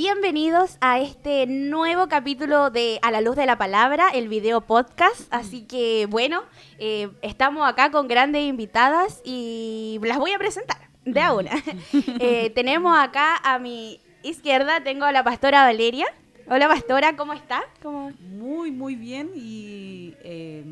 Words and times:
bienvenidos 0.00 0.78
a 0.80 0.98
este 0.98 1.46
nuevo 1.46 2.08
capítulo 2.08 2.70
de 2.70 2.98
A 3.02 3.10
la 3.10 3.20
Luz 3.20 3.36
de 3.36 3.44
la 3.44 3.58
Palabra, 3.58 4.08
el 4.14 4.28
video 4.28 4.62
podcast. 4.62 5.28
Así 5.30 5.66
que 5.66 6.06
bueno, 6.08 6.42
eh, 6.78 7.10
estamos 7.20 7.68
acá 7.68 7.90
con 7.90 8.08
grandes 8.08 8.42
invitadas 8.44 9.20
y 9.26 10.00
las 10.02 10.16
voy 10.16 10.32
a 10.32 10.38
presentar 10.38 10.88
de 11.04 11.20
ahora. 11.20 11.52
Eh, 12.18 12.48
tenemos 12.54 12.98
acá 12.98 13.36
a 13.44 13.58
mi 13.58 14.00
izquierda, 14.22 14.82
tengo 14.82 15.04
a 15.04 15.12
la 15.12 15.22
pastora 15.22 15.64
Valeria. 15.64 16.06
Hola 16.48 16.66
pastora, 16.66 17.14
¿cómo 17.14 17.34
está? 17.34 17.62
¿Cómo? 17.82 18.10
Muy, 18.20 18.70
muy 18.70 18.94
bien 18.94 19.30
y 19.34 20.14
eh, 20.24 20.64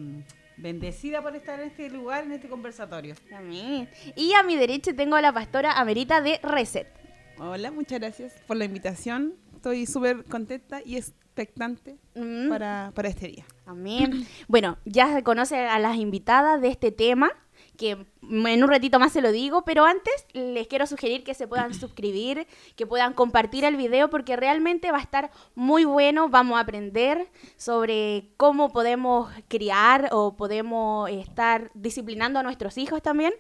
bendecida 0.57 1.21
por 1.21 1.37
estar 1.37 1.61
en 1.61 1.67
este 1.67 1.91
lugar, 1.91 2.25
en 2.25 2.33
este 2.33 2.49
conversatorio. 2.49 3.15
Amén. 3.37 3.91
Y 4.17 4.33
a 4.33 4.43
mi 4.43 4.57
derecha 4.57 4.95
tengo 4.95 5.17
a 5.17 5.21
la 5.21 5.35
pastora 5.35 5.73
Amerita 5.73 6.23
de 6.23 6.41
Reset. 6.43 7.08
Hola, 7.41 7.71
muchas 7.71 8.01
gracias 8.01 8.33
por 8.47 8.57
la 8.57 8.65
invitación. 8.65 9.35
Estoy 9.55 9.87
súper 9.87 10.25
contenta 10.25 10.81
y 10.85 10.97
expectante 10.97 11.99
Mm. 12.15 12.49
para, 12.49 12.91
para 12.95 13.09
este 13.09 13.29
día. 13.29 13.45
Amén. 13.67 14.27
Bueno, 14.49 14.79
ya 14.85 15.13
se 15.15 15.23
conoce 15.23 15.57
a 15.57 15.79
las 15.79 15.97
invitadas 15.97 16.61
de 16.61 16.69
este 16.69 16.91
tema, 16.91 17.31
que 17.77 17.91
en 18.23 18.63
un 18.65 18.69
ratito 18.69 18.99
más 18.99 19.13
se 19.13 19.21
lo 19.23 19.31
digo, 19.31 19.65
pero 19.65 19.85
antes 19.85 20.13
les 20.33 20.67
quiero 20.67 20.87
sugerir 20.87 21.23
que 21.23 21.35
se 21.35 21.47
puedan 21.47 21.75
suscribir, 21.75 22.47
que 22.75 22.87
puedan 22.87 23.13
compartir 23.15 23.65
el 23.65 23.77
video, 23.77 24.11
porque 24.11 24.35
realmente 24.37 24.91
va 24.91 24.99
a 24.99 25.03
estar 25.03 25.31
muy 25.55 25.85
bueno. 25.85 26.29
Vamos 26.29 26.57
a 26.59 26.63
aprender 26.63 27.29
sobre 27.57 28.31
cómo 28.37 28.73
podemos 28.73 29.31
criar 29.47 30.09
o 30.11 30.37
podemos 30.37 31.09
estar 31.11 31.71
disciplinando 31.75 32.41
a 32.41 32.43
nuestros 32.43 32.79
hijos 32.79 33.01
también. 33.01 33.33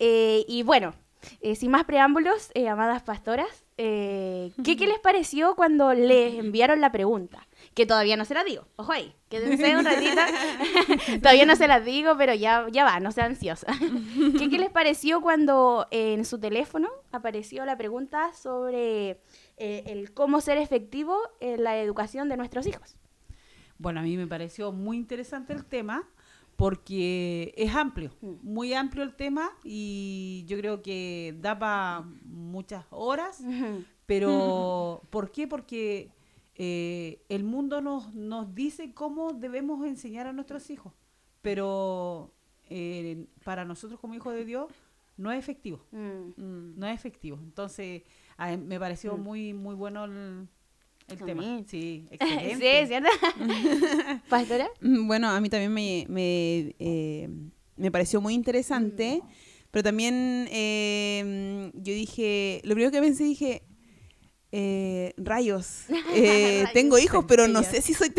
Eh, 0.00 0.44
y 0.48 0.62
bueno, 0.64 0.94
eh, 1.40 1.54
sin 1.54 1.70
más 1.70 1.84
preámbulos, 1.84 2.50
eh, 2.54 2.68
amadas 2.68 3.02
pastoras, 3.02 3.66
eh, 3.78 4.52
¿qué, 4.64 4.76
¿qué 4.76 4.86
les 4.86 4.98
pareció 5.00 5.54
cuando 5.54 5.92
les 5.92 6.38
enviaron 6.38 6.80
la 6.80 6.92
pregunta? 6.92 7.46
Que 7.74 7.84
todavía 7.84 8.16
no 8.16 8.24
se 8.24 8.32
la 8.32 8.42
digo. 8.42 8.66
Ojo 8.76 8.92
ahí, 8.92 9.14
quédense 9.28 9.76
un 9.76 9.84
ratito. 9.84 10.20
todavía 11.22 11.44
no 11.44 11.56
se 11.56 11.68
las 11.68 11.84
digo, 11.84 12.16
pero 12.16 12.32
ya, 12.32 12.66
ya 12.72 12.84
va, 12.84 13.00
no 13.00 13.12
sea 13.12 13.26
ansiosa. 13.26 13.66
¿Qué, 14.38 14.48
¿Qué 14.48 14.58
les 14.58 14.70
pareció 14.70 15.20
cuando 15.20 15.86
en 15.90 16.24
su 16.24 16.38
teléfono 16.38 16.88
apareció 17.12 17.66
la 17.66 17.76
pregunta 17.76 18.32
sobre 18.32 19.20
eh, 19.58 19.84
el 19.86 20.12
cómo 20.14 20.40
ser 20.40 20.56
efectivo 20.56 21.18
en 21.40 21.62
la 21.64 21.78
educación 21.78 22.30
de 22.30 22.38
nuestros 22.38 22.66
hijos? 22.66 22.96
Bueno, 23.78 24.00
a 24.00 24.02
mí 24.02 24.16
me 24.16 24.26
pareció 24.26 24.72
muy 24.72 24.96
interesante 24.96 25.52
el 25.52 25.66
tema 25.66 26.08
porque 26.56 27.52
es 27.56 27.74
amplio, 27.74 28.10
Mm. 28.20 28.34
muy 28.42 28.72
amplio 28.72 29.02
el 29.04 29.14
tema 29.14 29.50
y 29.64 30.44
yo 30.46 30.56
creo 30.58 30.82
que 30.82 31.36
da 31.40 31.58
para 31.58 32.00
muchas 32.24 32.84
horas, 32.90 33.40
pero 34.06 35.02
¿por 35.10 35.30
qué? 35.30 35.46
Porque 35.46 36.10
eh, 36.54 37.22
el 37.28 37.44
mundo 37.44 37.80
nos, 37.82 38.14
nos 38.14 38.54
dice 38.54 38.94
cómo 38.94 39.32
debemos 39.32 39.84
enseñar 39.86 40.26
a 40.26 40.32
nuestros 40.32 40.70
hijos, 40.70 40.94
pero 41.42 42.32
eh, 42.70 43.26
para 43.44 43.64
nosotros 43.64 44.00
como 44.00 44.14
hijos 44.14 44.32
de 44.34 44.44
Dios 44.44 44.72
no 45.18 45.30
es 45.32 45.38
efectivo. 45.38 45.80
Mm. 45.92 46.32
Mm. 46.42 46.78
no 46.78 46.86
es 46.86 46.94
efectivo. 46.94 47.38
Entonces, 47.42 48.02
me 48.66 48.78
pareció 48.80 49.16
muy 49.16 49.52
muy 49.54 49.74
bueno 49.74 50.04
el, 50.04 50.48
el 51.08 51.22
A 51.22 51.26
tema. 51.26 51.42
mí. 51.42 51.64
Sí, 51.68 52.04
Sí, 52.10 52.14
excelente. 52.18 52.86
¿cierto? 52.86 53.08
¿Pastora? 54.28 54.68
Mm, 54.80 55.06
Bueno, 55.06 55.28
a 55.30 55.40
mí 55.40 55.48
también 55.48 55.72
me, 55.72 56.06
me, 56.08 56.74
eh, 56.78 57.28
me 57.76 57.90
pareció 57.90 58.20
muy 58.20 58.34
interesante, 58.34 59.22
pero 59.70 59.82
también 59.84 60.48
eh, 60.50 61.70
yo 61.74 61.92
dije, 61.92 62.60
lo 62.64 62.74
primero 62.74 62.90
que 62.90 63.00
pensé, 63.00 63.24
dije, 63.24 63.62
eh, 64.52 65.12
rayos, 65.16 65.84
eh, 66.14 66.60
Rayos. 66.62 66.72
tengo 66.72 66.98
hijos, 66.98 67.24
pero 67.28 67.46
no 67.48 67.62
sé 67.62 67.82
si 67.82 67.92
soy... 67.94 68.12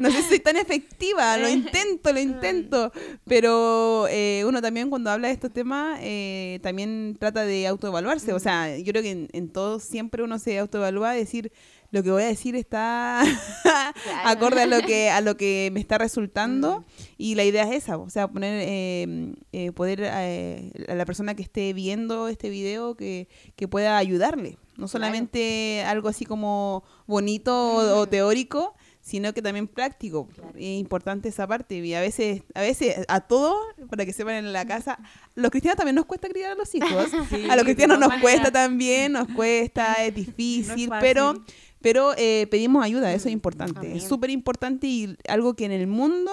no 0.00 0.10
sé 0.10 0.22
si 0.22 0.28
soy 0.28 0.40
tan 0.40 0.56
efectiva, 0.56 1.36
lo 1.36 1.48
intento, 1.48 2.12
lo 2.12 2.20
intento, 2.20 2.92
pero 3.26 4.06
eh, 4.08 4.42
uno 4.46 4.60
también 4.60 4.90
cuando 4.90 5.10
habla 5.10 5.28
de 5.28 5.34
estos 5.34 5.52
temas 5.52 5.98
eh, 6.02 6.58
también 6.62 7.16
trata 7.20 7.44
de 7.44 7.66
autoevaluarse, 7.66 8.32
o 8.32 8.40
sea, 8.40 8.76
yo 8.78 8.92
creo 8.92 9.02
que 9.02 9.10
en, 9.10 9.28
en 9.32 9.50
todo 9.50 9.78
siempre 9.78 10.22
uno 10.22 10.38
se 10.38 10.58
autoevalúa, 10.58 11.12
decir 11.12 11.52
lo 11.90 12.02
que 12.02 12.10
voy 12.10 12.22
a 12.22 12.26
decir 12.26 12.54
está 12.54 13.22
acorde 14.24 14.62
a 14.62 14.66
lo 14.66 14.80
que 14.80 15.10
a 15.10 15.20
lo 15.20 15.36
que 15.36 15.70
me 15.72 15.80
está 15.80 15.98
resultando 15.98 16.84
y 17.18 17.34
la 17.34 17.44
idea 17.44 17.64
es 17.64 17.84
esa, 17.84 17.98
o 17.98 18.08
sea, 18.10 18.28
poner 18.28 18.62
eh, 18.66 19.34
eh, 19.52 19.72
poder 19.72 20.00
eh, 20.02 20.72
a 20.88 20.94
la 20.94 21.04
persona 21.04 21.34
que 21.34 21.42
esté 21.42 21.72
viendo 21.72 22.28
este 22.28 22.48
video 22.48 22.96
que, 22.96 23.28
que 23.56 23.68
pueda 23.68 23.98
ayudarle, 23.98 24.56
no 24.76 24.88
solamente 24.88 25.82
algo 25.86 26.08
así 26.08 26.24
como 26.24 26.84
bonito 27.06 27.74
o, 27.74 28.00
o 28.00 28.06
teórico, 28.08 28.76
sino 29.00 29.32
que 29.32 29.40
también 29.42 29.66
práctico. 29.66 30.28
Es 30.54 30.78
importante 30.78 31.28
esa 31.30 31.46
parte 31.46 31.76
y 31.76 31.94
a 31.94 32.00
veces 32.00 32.42
a 32.54 32.60
veces 32.60 32.96
a 33.08 33.20
todos, 33.20 33.56
para 33.88 34.04
que 34.04 34.12
sepan 34.12 34.34
en 34.34 34.52
la 34.52 34.66
casa, 34.66 34.98
los 35.34 35.50
cristianos 35.50 35.76
también 35.78 35.96
nos 35.96 36.04
cuesta 36.06 36.28
criar 36.28 36.52
a 36.52 36.54
los 36.54 36.74
hijos. 36.74 37.10
Sí, 37.30 37.46
a 37.48 37.56
los 37.56 37.64
cristianos 37.64 37.98
nos 37.98 38.12
cuesta 38.20 38.50
también, 38.52 39.12
nos 39.12 39.28
cuesta, 39.28 39.94
es 40.04 40.14
difícil, 40.14 40.90
pero 41.00 41.34
pero 41.82 42.12
eh, 42.18 42.46
pedimos 42.50 42.84
ayuda, 42.84 43.10
eso 43.14 43.28
es 43.28 43.32
importante. 43.32 43.78
Amén. 43.80 43.96
Es 43.96 44.04
súper 44.04 44.28
importante 44.30 44.86
y 44.86 45.16
algo 45.28 45.54
que 45.54 45.64
en 45.64 45.72
el 45.72 45.86
mundo 45.86 46.30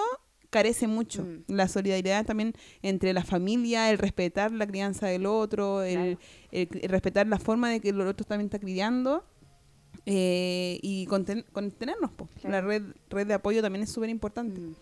carece 0.50 0.86
mucho. 0.86 1.22
Mm. 1.24 1.44
La 1.54 1.68
solidaridad 1.68 2.26
también 2.26 2.52
entre 2.82 3.12
la 3.14 3.24
familia, 3.24 3.90
el 3.90 3.96
respetar 3.98 4.52
la 4.52 4.66
crianza 4.66 5.06
del 5.06 5.24
otro, 5.26 5.82
el, 5.82 6.18
el- 6.52 6.68
el 6.82 6.88
respetar 6.90 7.26
la 7.26 7.38
forma 7.38 7.70
de 7.70 7.80
que 7.80 7.88
el 7.90 8.00
otro 8.02 8.26
también 8.26 8.46
está 8.46 8.58
criando. 8.58 9.24
Eh, 10.08 10.78
y 10.82 11.06
conten- 11.06 11.44
contenernos, 11.52 12.10
po. 12.10 12.28
Claro. 12.40 12.50
la 12.50 12.60
red 12.62 12.82
red 13.10 13.26
de 13.26 13.34
apoyo 13.34 13.62
también 13.62 13.82
es 13.84 13.92
súper 13.92 14.10
importante. 14.10 14.60
Mm. 14.60 14.74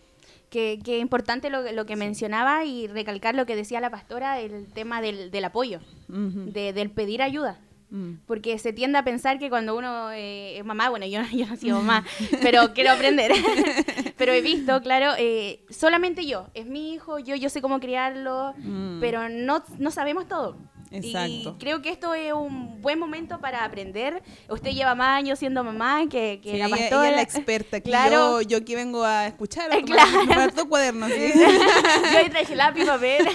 Que, 0.49 0.79
que 0.83 0.99
importante 0.99 1.49
lo, 1.49 1.69
lo 1.73 1.85
que 1.85 1.97
mencionaba 1.97 2.63
y 2.63 2.87
recalcar 2.87 3.35
lo 3.35 3.45
que 3.45 3.55
decía 3.57 3.81
la 3.81 3.89
pastora, 3.89 4.39
el 4.39 4.67
tema 4.71 5.01
del, 5.01 5.29
del 5.29 5.43
apoyo, 5.45 5.81
de- 6.07 6.71
del 6.73 6.89
pedir 6.89 7.21
ayuda. 7.21 7.59
Mm. 7.89 8.15
Porque 8.25 8.57
se 8.59 8.73
tiende 8.73 8.97
a 8.97 9.03
pensar 9.03 9.39
que 9.39 9.49
cuando 9.49 9.75
uno 9.77 10.11
eh, 10.11 10.57
es 10.57 10.65
mamá, 10.65 10.89
bueno, 10.89 11.05
yo, 11.05 11.21
yo 11.33 11.47
no 11.47 11.53
he 11.53 11.57
sido 11.57 11.77
mamá, 11.77 12.05
pero 12.41 12.71
quiero 12.73 12.91
aprender. 12.91 13.31
pero 14.17 14.31
he 14.33 14.41
visto, 14.41 14.81
claro, 14.81 15.13
eh, 15.17 15.65
solamente 15.69 16.25
yo, 16.25 16.47
es 16.53 16.65
mi 16.65 16.93
hijo, 16.93 17.19
yo, 17.19 17.35
yo 17.35 17.49
sé 17.49 17.61
cómo 17.61 17.79
criarlo, 17.81 18.53
Mm. 18.57 18.99
pero 19.01 19.27
no, 19.29 19.63
no 19.79 19.91
sabemos 19.91 20.27
todo. 20.29 20.57
Y 20.89 20.97
Exacto. 20.97 21.57
creo 21.59 21.81
que 21.81 21.89
esto 21.89 22.13
es 22.13 22.31
un 22.33 22.81
buen 22.81 22.97
momento 22.97 23.39
para 23.39 23.63
aprender. 23.65 24.23
Usted 24.49 24.71
lleva 24.71 24.95
más 24.95 25.17
años 25.17 25.37
siendo 25.39 25.63
mamá 25.63 26.03
que, 26.09 26.39
que 26.41 26.51
Sí, 26.51 26.57
la 26.57 26.67
ella- 26.67 26.77
pastora. 26.77 27.01
ella 27.01 27.09
es 27.09 27.15
la 27.15 27.21
experta. 27.21 27.77
Aquí 27.77 27.89
Claro. 27.89 28.41
yo, 28.41 28.47
yo 28.49 28.57
aquí 28.59 28.75
vengo 28.75 29.03
a 29.03 29.27
escuchar, 29.27 29.71
a 29.71 29.77
Eh, 29.77 29.83
tomar, 29.83 30.07
claro. 30.07 30.19
tomar 30.27 30.53
dos 30.53 30.65
cuadernos. 30.65 31.11
¿sí? 31.11 31.33
Yo 32.13 32.17
ahí 32.19 32.29
traje 32.29 32.55
lápiz 32.55 32.83
y 32.83 32.85
papel 32.85 33.27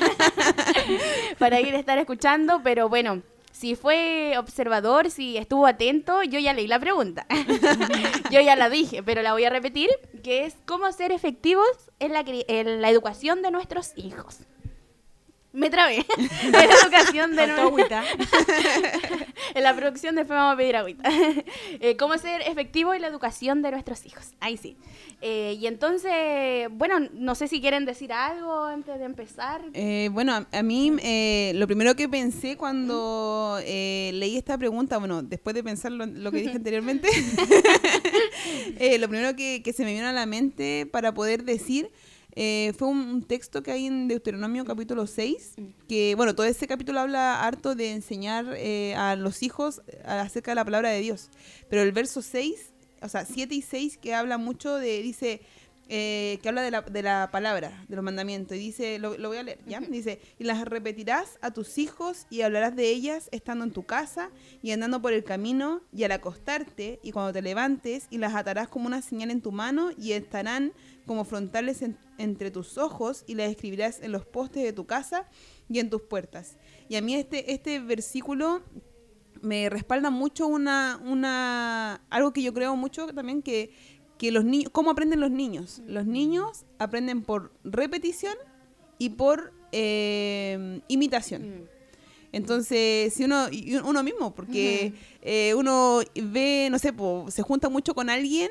para 1.39 1.61
ir 1.61 1.75
a 1.75 1.79
estar 1.79 1.99
escuchando, 1.99 2.61
pero 2.63 2.89
bueno, 2.89 3.23
si 3.51 3.75
fue 3.77 4.35
observador, 4.39 5.11
si 5.11 5.37
estuvo 5.37 5.67
atento, 5.67 6.23
yo 6.23 6.39
ya 6.41 6.53
leí 6.53 6.67
la 6.67 6.79
pregunta. 6.81 7.27
yo 8.31 8.41
ya 8.41 8.57
la 8.57 8.71
dije, 8.71 9.03
pero 9.03 9.23
la 9.23 9.33
voy 9.33 9.45
a 9.45 9.51
repetir, 9.51 9.91
que 10.25 10.47
es 10.47 10.57
cómo 10.65 10.91
ser 10.93 11.13
efectivos 11.13 11.67
en 12.01 12.13
la, 12.13 12.25
en 12.27 12.81
la 12.81 12.89
educación 12.89 13.43
de 13.43 13.51
nuestros 13.51 13.93
hijos. 13.97 14.39
Me 15.53 15.69
trabé. 15.69 15.97
en 16.45 16.53
la 16.53 16.65
educación 16.65 17.37
de 17.37 17.43
agüita. 17.43 18.05
en 19.55 19.63
la 19.63 19.77
producción 19.77 20.15
después 20.15 20.37
vamos 20.37 20.55
a 20.55 20.57
pedir 20.57 20.77
agüita. 20.77 21.11
Eh, 21.81 21.97
¿Cómo 21.97 22.17
ser 22.19 22.43
efectivo 22.43 22.95
en 22.95 23.03
la 23.03 23.09
educación 23.09 23.63
de 23.63 23.71
nuestros 23.71 24.05
hijos? 24.07 24.35
Ahí 24.41 24.57
sí. 24.57 24.77
Eh, 25.21 25.57
y 25.59 25.67
entonces, 25.67 26.69
bueno, 26.71 27.01
no 27.13 27.35
sé 27.35 27.49
si 27.49 27.61
quieren 27.61 27.85
decir 27.87 28.13
algo 28.13 28.65
antes 28.65 28.99
de 28.99 29.05
empezar. 29.05 29.63
Eh, 29.73 30.11
bueno, 30.13 30.33
a, 30.35 30.47
a 30.53 30.63
mí 30.63 30.93
eh, 31.03 31.53
lo 31.55 31.67
primero 31.67 31.97
que 31.97 32.09
pensé 32.09 32.57
cuando 32.57 33.59
eh, 33.65 34.11
leí 34.15 34.37
esta 34.37 34.59
pregunta, 34.59 34.99
bueno, 34.99 35.23
después 35.23 35.55
de 35.55 35.65
pensar 35.65 35.93
lo, 35.93 36.07
lo 36.07 36.31
que 36.31 36.39
dije 36.39 36.57
anteriormente, 36.57 37.09
eh, 38.79 38.99
lo 38.99 39.09
primero 39.09 39.35
que, 39.35 39.63
que 39.63 39.73
se 39.73 39.85
me 39.85 39.93
vino 39.93 40.07
a 40.07 40.13
la 40.13 40.27
mente 40.27 40.87
para 40.91 41.15
poder 41.15 41.45
decir 41.45 41.91
eh, 42.35 42.73
fue 42.79 42.89
un, 42.89 43.23
texto 43.23 43.63
que 43.63 43.73
hay 43.73 43.87
en 43.87 44.09
Deuteronomio 44.09 44.65
capítulo 44.65 45.07
6, 45.07 45.55
que 45.89 46.15
bueno, 46.17 46.35
todo 46.35 46.47
ese 46.47 46.67
capítulo 46.67 47.01
habla 47.01 47.43
harto 47.43 47.75
de 47.75 47.93
enseñar 47.93 48.47
eh, 48.57 48.95
a 48.95 49.17
los 49.17 49.43
hijos 49.43 49.83
acerca 50.05 50.53
de 50.53 50.55
la 50.57 50.65
palabra 50.65 50.91
de 50.91 51.01
Dios, 51.01 51.31
pero 51.69 51.83
el 51.83 51.93
verso 51.93 52.23
6, 52.23 52.73
o 53.03 53.09
sea, 53.09 53.25
7 53.27 53.55
y 53.55 53.63
6 53.63 53.99
que 53.99 54.15
habla 54.15 54.39
mucho 54.39 54.77
de, 54.77 55.03
dice, 55.03 55.43
eh, 55.95 56.39
que 56.43 56.49
habla 56.49 56.63
de 56.63 56.71
la, 56.71 56.81
de 56.81 57.03
la 57.03 57.29
palabra, 57.31 57.85
de 57.87 57.97
los 57.97 58.03
mandamientos, 58.03 58.57
y 58.57 58.61
dice, 58.61 58.99
lo, 58.99 59.19
lo 59.19 59.29
voy 59.29 59.37
a 59.37 59.43
leer, 59.43 59.59
¿ya? 59.67 59.79
Dice, 59.81 60.21
y 60.39 60.45
las 60.45 60.65
repetirás 60.65 61.39
a 61.43 61.51
tus 61.51 61.77
hijos 61.77 62.27
y 62.31 62.41
hablarás 62.41 62.75
de 62.75 62.89
ellas 62.89 63.29
estando 63.31 63.63
en 63.67 63.73
tu 63.73 63.83
casa 63.83 64.31
y 64.63 64.71
andando 64.71 65.03
por 65.03 65.13
el 65.13 65.23
camino 65.23 65.83
y 65.93 66.05
al 66.05 66.13
acostarte 66.13 66.99
y 67.03 67.13
cuando 67.13 67.35
te 67.35 67.43
levantes 67.43 68.07
y 68.09 68.17
las 68.17 68.35
atarás 68.35 68.69
como 68.69 68.87
una 68.87 69.03
señal 69.03 69.31
en 69.31 69.43
tu 69.43 69.53
mano 69.53 69.91
y 69.99 70.13
estarán 70.13 70.73
como 71.05 71.27
frontales 71.27 71.83
en- 71.83 71.99
entre 72.17 72.51
tus 72.51 72.79
ojos 72.79 73.25
y 73.27 73.35
las 73.35 73.51
escribirás 73.51 74.01
en 74.01 74.13
los 74.13 74.25
postes 74.25 74.63
de 74.63 74.73
tu 74.73 74.87
casa 74.87 75.27
y 75.69 75.79
en 75.79 75.91
tus 75.91 76.01
puertas. 76.01 76.57
Y 76.89 76.97
a 76.97 77.03
mí 77.03 77.15
este, 77.17 77.53
este 77.53 77.81
versículo 77.81 78.63
me 79.43 79.69
respalda 79.69 80.09
mucho 80.09 80.47
una, 80.47 80.99
una, 81.05 82.01
algo 82.09 82.33
que 82.33 82.43
yo 82.43 82.55
creo 82.55 82.77
mucho 82.77 83.09
también 83.09 83.43
que, 83.43 84.01
que 84.23 84.31
los 84.31 84.45
niños, 84.45 84.71
¿cómo 84.71 84.93
aprenden 84.93 85.19
los 85.19 85.33
niños? 85.33 85.83
Los 85.85 86.07
niños 86.07 86.65
aprenden 86.79 87.23
por 87.23 87.51
repetición 87.65 88.37
y 88.97 89.09
por 89.11 89.53
eh, 89.73 90.81
imitación. 90.87 91.43
Mm. 91.43 91.65
Entonces, 92.31 93.13
si 93.15 93.25
uno, 93.25 93.49
uno 93.85 94.03
mismo, 94.05 94.33
porque 94.33 94.93
eh, 95.23 95.55
uno 95.57 96.03
ve, 96.15 96.69
no 96.71 96.79
sé, 96.79 96.93
po, 96.93 97.27
se 97.33 97.43
junta 97.43 97.69
mucho 97.69 97.97
con 97.97 98.11
alguien 98.11 98.49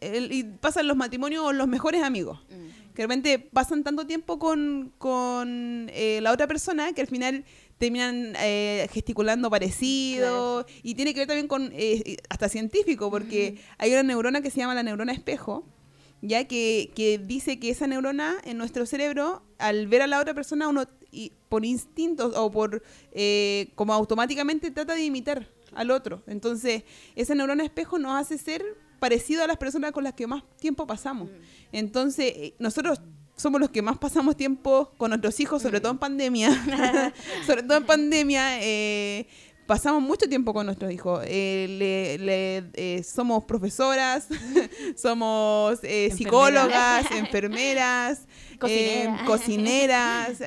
el- 0.00 0.32
y 0.32 0.44
pasan 0.44 0.88
los 0.88 0.96
matrimonios 0.96 1.54
los 1.54 1.68
mejores 1.68 2.02
amigos. 2.02 2.38
Mm. 2.48 2.94
Que 2.94 3.02
de 3.02 3.06
repente 3.06 3.38
pasan 3.38 3.84
tanto 3.84 4.06
tiempo 4.06 4.38
con, 4.38 4.94
con 4.96 5.90
eh, 5.92 6.20
la 6.22 6.32
otra 6.32 6.46
persona 6.46 6.94
que 6.94 7.02
al 7.02 7.06
final 7.06 7.44
terminan 7.82 8.34
eh, 8.38 8.86
gesticulando 8.92 9.50
parecido. 9.50 10.64
Y 10.84 10.94
tiene 10.94 11.12
que 11.14 11.20
ver 11.20 11.26
también 11.26 11.48
con 11.48 11.72
eh, 11.74 12.16
hasta 12.28 12.48
científico 12.48 13.10
porque 13.10 13.58
hay 13.76 13.90
una 13.90 14.04
neurona 14.04 14.40
que 14.40 14.50
se 14.50 14.58
llama 14.58 14.76
la 14.76 14.84
neurona 14.84 15.12
espejo 15.12 15.64
ya 16.24 16.44
que, 16.44 16.92
que 16.94 17.18
dice 17.18 17.58
que 17.58 17.70
esa 17.70 17.88
neurona 17.88 18.36
en 18.44 18.56
nuestro 18.56 18.86
cerebro 18.86 19.42
al 19.58 19.88
ver 19.88 20.02
a 20.02 20.06
la 20.06 20.20
otra 20.20 20.32
persona 20.32 20.68
uno 20.68 20.84
y 21.10 21.32
por 21.48 21.64
instinto 21.64 22.30
o 22.36 22.52
por 22.52 22.84
eh, 23.10 23.72
como 23.74 23.92
automáticamente 23.92 24.70
trata 24.70 24.94
de 24.94 25.02
imitar 25.02 25.48
al 25.74 25.90
otro. 25.90 26.22
Entonces 26.28 26.84
esa 27.16 27.34
neurona 27.34 27.64
espejo 27.64 27.98
nos 27.98 28.12
hace 28.12 28.38
ser 28.38 28.62
parecido 29.00 29.42
a 29.42 29.48
las 29.48 29.56
personas 29.56 29.90
con 29.90 30.04
las 30.04 30.12
que 30.12 30.28
más 30.28 30.44
tiempo 30.60 30.86
pasamos. 30.86 31.28
Entonces 31.72 32.32
eh, 32.36 32.54
nosotros 32.60 33.00
somos 33.36 33.60
los 33.60 33.70
que 33.70 33.82
más 33.82 33.98
pasamos 33.98 34.36
tiempo 34.36 34.92
con 34.96 35.10
nuestros 35.10 35.38
hijos, 35.40 35.62
sobre 35.62 35.80
todo 35.80 35.92
en 35.92 35.98
pandemia. 35.98 36.50
sobre 37.46 37.62
todo 37.62 37.78
en 37.78 37.84
pandemia, 37.84 38.62
eh, 38.62 39.26
pasamos 39.66 40.02
mucho 40.02 40.28
tiempo 40.28 40.52
con 40.52 40.66
nuestros 40.66 40.92
hijos. 40.92 41.24
Eh, 41.26 41.66
le- 41.68 42.18
le- 42.18 42.70
eh, 42.74 43.02
somos 43.02 43.44
profesoras, 43.44 44.28
somos 44.96 45.78
eh, 45.82 46.10
psicólogas, 46.14 47.10
enfermeras, 47.12 48.26
Cocineras. 49.26 50.40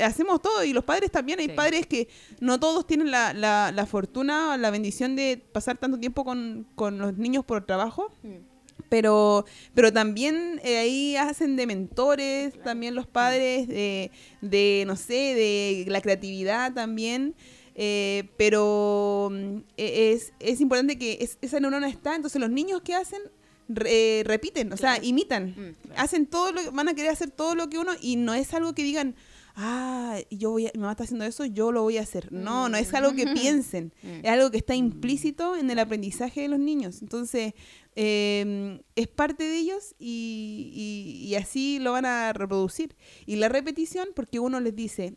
hacemos 0.00 0.42
todo 0.42 0.64
y 0.64 0.72
los 0.72 0.84
padres 0.84 1.10
también. 1.10 1.38
Hay 1.38 1.46
Sí. 1.48 1.52
padres 1.54 1.86
que 1.86 2.08
no 2.40 2.58
todos 2.58 2.86
tienen 2.86 3.10
la, 3.10 3.32
la, 3.32 3.70
la 3.72 3.86
fortuna 3.86 4.52
o 4.52 4.56
la 4.56 4.70
bendición 4.70 5.14
de 5.16 5.36
pasar 5.52 5.76
tanto 5.78 5.98
tiempo 5.98 6.24
con, 6.24 6.66
con 6.74 6.98
los 6.98 7.16
niños 7.16 7.44
por 7.44 7.64
trabajo 7.66 8.10
Mm. 8.22 8.51
Pero 8.92 9.46
pero 9.74 9.90
también 9.90 10.60
eh, 10.62 10.76
ahí 10.76 11.16
hacen 11.16 11.56
de 11.56 11.66
mentores 11.66 12.52
también 12.62 12.94
los 12.94 13.06
padres 13.06 13.66
de, 13.66 14.10
de 14.42 14.84
no 14.86 14.96
sé 14.96 15.14
de 15.14 15.86
la 15.88 16.02
creatividad 16.02 16.74
también 16.74 17.34
eh, 17.74 18.24
pero 18.36 19.30
mm, 19.32 19.56
e- 19.78 20.12
es, 20.12 20.34
es 20.40 20.60
importante 20.60 20.98
que 20.98 21.16
es- 21.22 21.38
esa 21.40 21.58
neurona 21.58 21.88
está 21.88 22.14
entonces 22.14 22.38
los 22.38 22.50
niños 22.50 22.82
que 22.82 22.94
hacen 22.94 23.22
Re- 23.68 24.18
eh, 24.20 24.24
repiten 24.24 24.70
o 24.72 24.76
sea 24.76 24.98
imitan 25.02 25.54
Mm, 25.56 25.74
hacen 25.96 26.26
todo 26.26 26.52
lo 26.52 26.70
van 26.72 26.88
a 26.88 26.94
querer 26.94 27.12
hacer 27.12 27.30
todo 27.30 27.54
lo 27.54 27.70
que 27.70 27.78
uno 27.78 27.92
y 28.02 28.16
no 28.16 28.34
es 28.34 28.52
algo 28.52 28.74
que 28.74 28.82
digan 28.82 29.14
ah 29.54 30.18
yo 30.30 30.50
voy 30.50 30.66
a, 30.66 30.70
mi 30.74 30.80
mamá 30.80 30.92
está 30.92 31.04
haciendo 31.04 31.24
eso 31.24 31.44
yo 31.44 31.72
lo 31.72 31.82
voy 31.82 31.98
a 31.98 32.02
hacer 32.02 32.32
no 32.32 32.68
no 32.68 32.76
es 32.76 32.92
algo 32.94 33.12
que 33.14 33.26
piensen 33.34 33.92
Mm. 34.02 34.24
es 34.24 34.30
algo 34.30 34.50
que 34.50 34.56
está 34.58 34.74
implícito 34.74 35.56
en 35.56 35.70
el 35.70 35.78
aprendizaje 35.78 36.42
de 36.42 36.48
los 36.48 36.58
niños. 36.58 37.02
Entonces, 37.02 37.54
eh, 37.94 38.80
es 38.96 39.08
parte 39.08 39.44
de 39.44 39.58
ellos 39.58 39.94
y, 39.98 40.72
y- 40.74 41.28
y 41.28 41.34
así 41.36 41.78
lo 41.78 41.92
van 41.92 42.06
a 42.06 42.32
reproducir. 42.32 42.96
Y 43.26 43.36
la 43.36 43.48
repetición, 43.48 44.08
porque 44.14 44.38
uno 44.40 44.60
les 44.60 44.74
dice, 44.74 45.14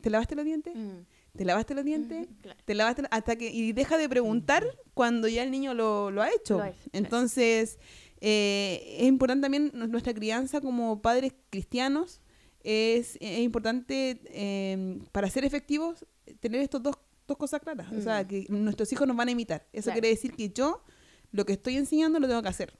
¿te 0.00 0.10
lavaste 0.10 0.34
los 0.34 0.44
dientes? 0.44 0.74
Mm. 0.76 1.04
¿Te 1.36 1.44
lavaste 1.44 1.74
los 1.74 1.84
dientes? 1.84 2.28
Mm, 2.28 2.34
claro. 2.42 2.60
¿Te 2.64 2.74
lavaste? 2.74 3.02
los-?" 3.02 3.10
Hasta 3.12 3.36
que, 3.36 3.50
y 3.50 3.72
deja 3.72 3.96
de 3.98 4.08
preguntar 4.08 4.66
cuando 4.94 5.28
ya 5.28 5.42
el 5.42 5.50
niño 5.50 5.74
lo, 5.74 6.10
lo 6.10 6.22
ha 6.22 6.28
hecho. 6.30 6.58
Lo. 6.58 6.74
Entonces, 6.92 7.78
eh, 8.20 8.96
es 8.98 9.06
importante 9.06 9.42
también 9.42 9.70
nu- 9.74 9.86
nuestra 9.86 10.14
crianza 10.14 10.60
como 10.60 11.00
padres 11.02 11.32
cristianos. 11.50 12.20
Es, 12.68 13.16
es 13.20 13.38
importante 13.40 14.20
eh, 14.24 14.98
para 15.12 15.30
ser 15.30 15.44
efectivos 15.44 16.04
tener 16.40 16.60
estos 16.62 16.82
dos, 16.82 16.96
dos 17.28 17.36
cosas 17.36 17.60
claras. 17.60 17.92
O 17.92 18.00
sea, 18.00 18.24
Mm. 18.24 18.26
que 18.26 18.46
nuestros 18.48 18.92
hijos 18.92 19.06
nos 19.06 19.16
van 19.16 19.28
a 19.28 19.30
imitar. 19.30 19.66
Eso 19.72 19.84
Claro. 19.84 19.94
quiere 20.00 20.08
decir 20.08 20.32
que 20.34 20.50
yo 20.50 20.82
lo 21.30 21.44
que 21.44 21.52
estoy 21.52 21.76
enseñando 21.76 22.18
lo 22.18 22.26
tengo 22.26 22.42
que 22.42 22.48
hacer. 22.48 22.76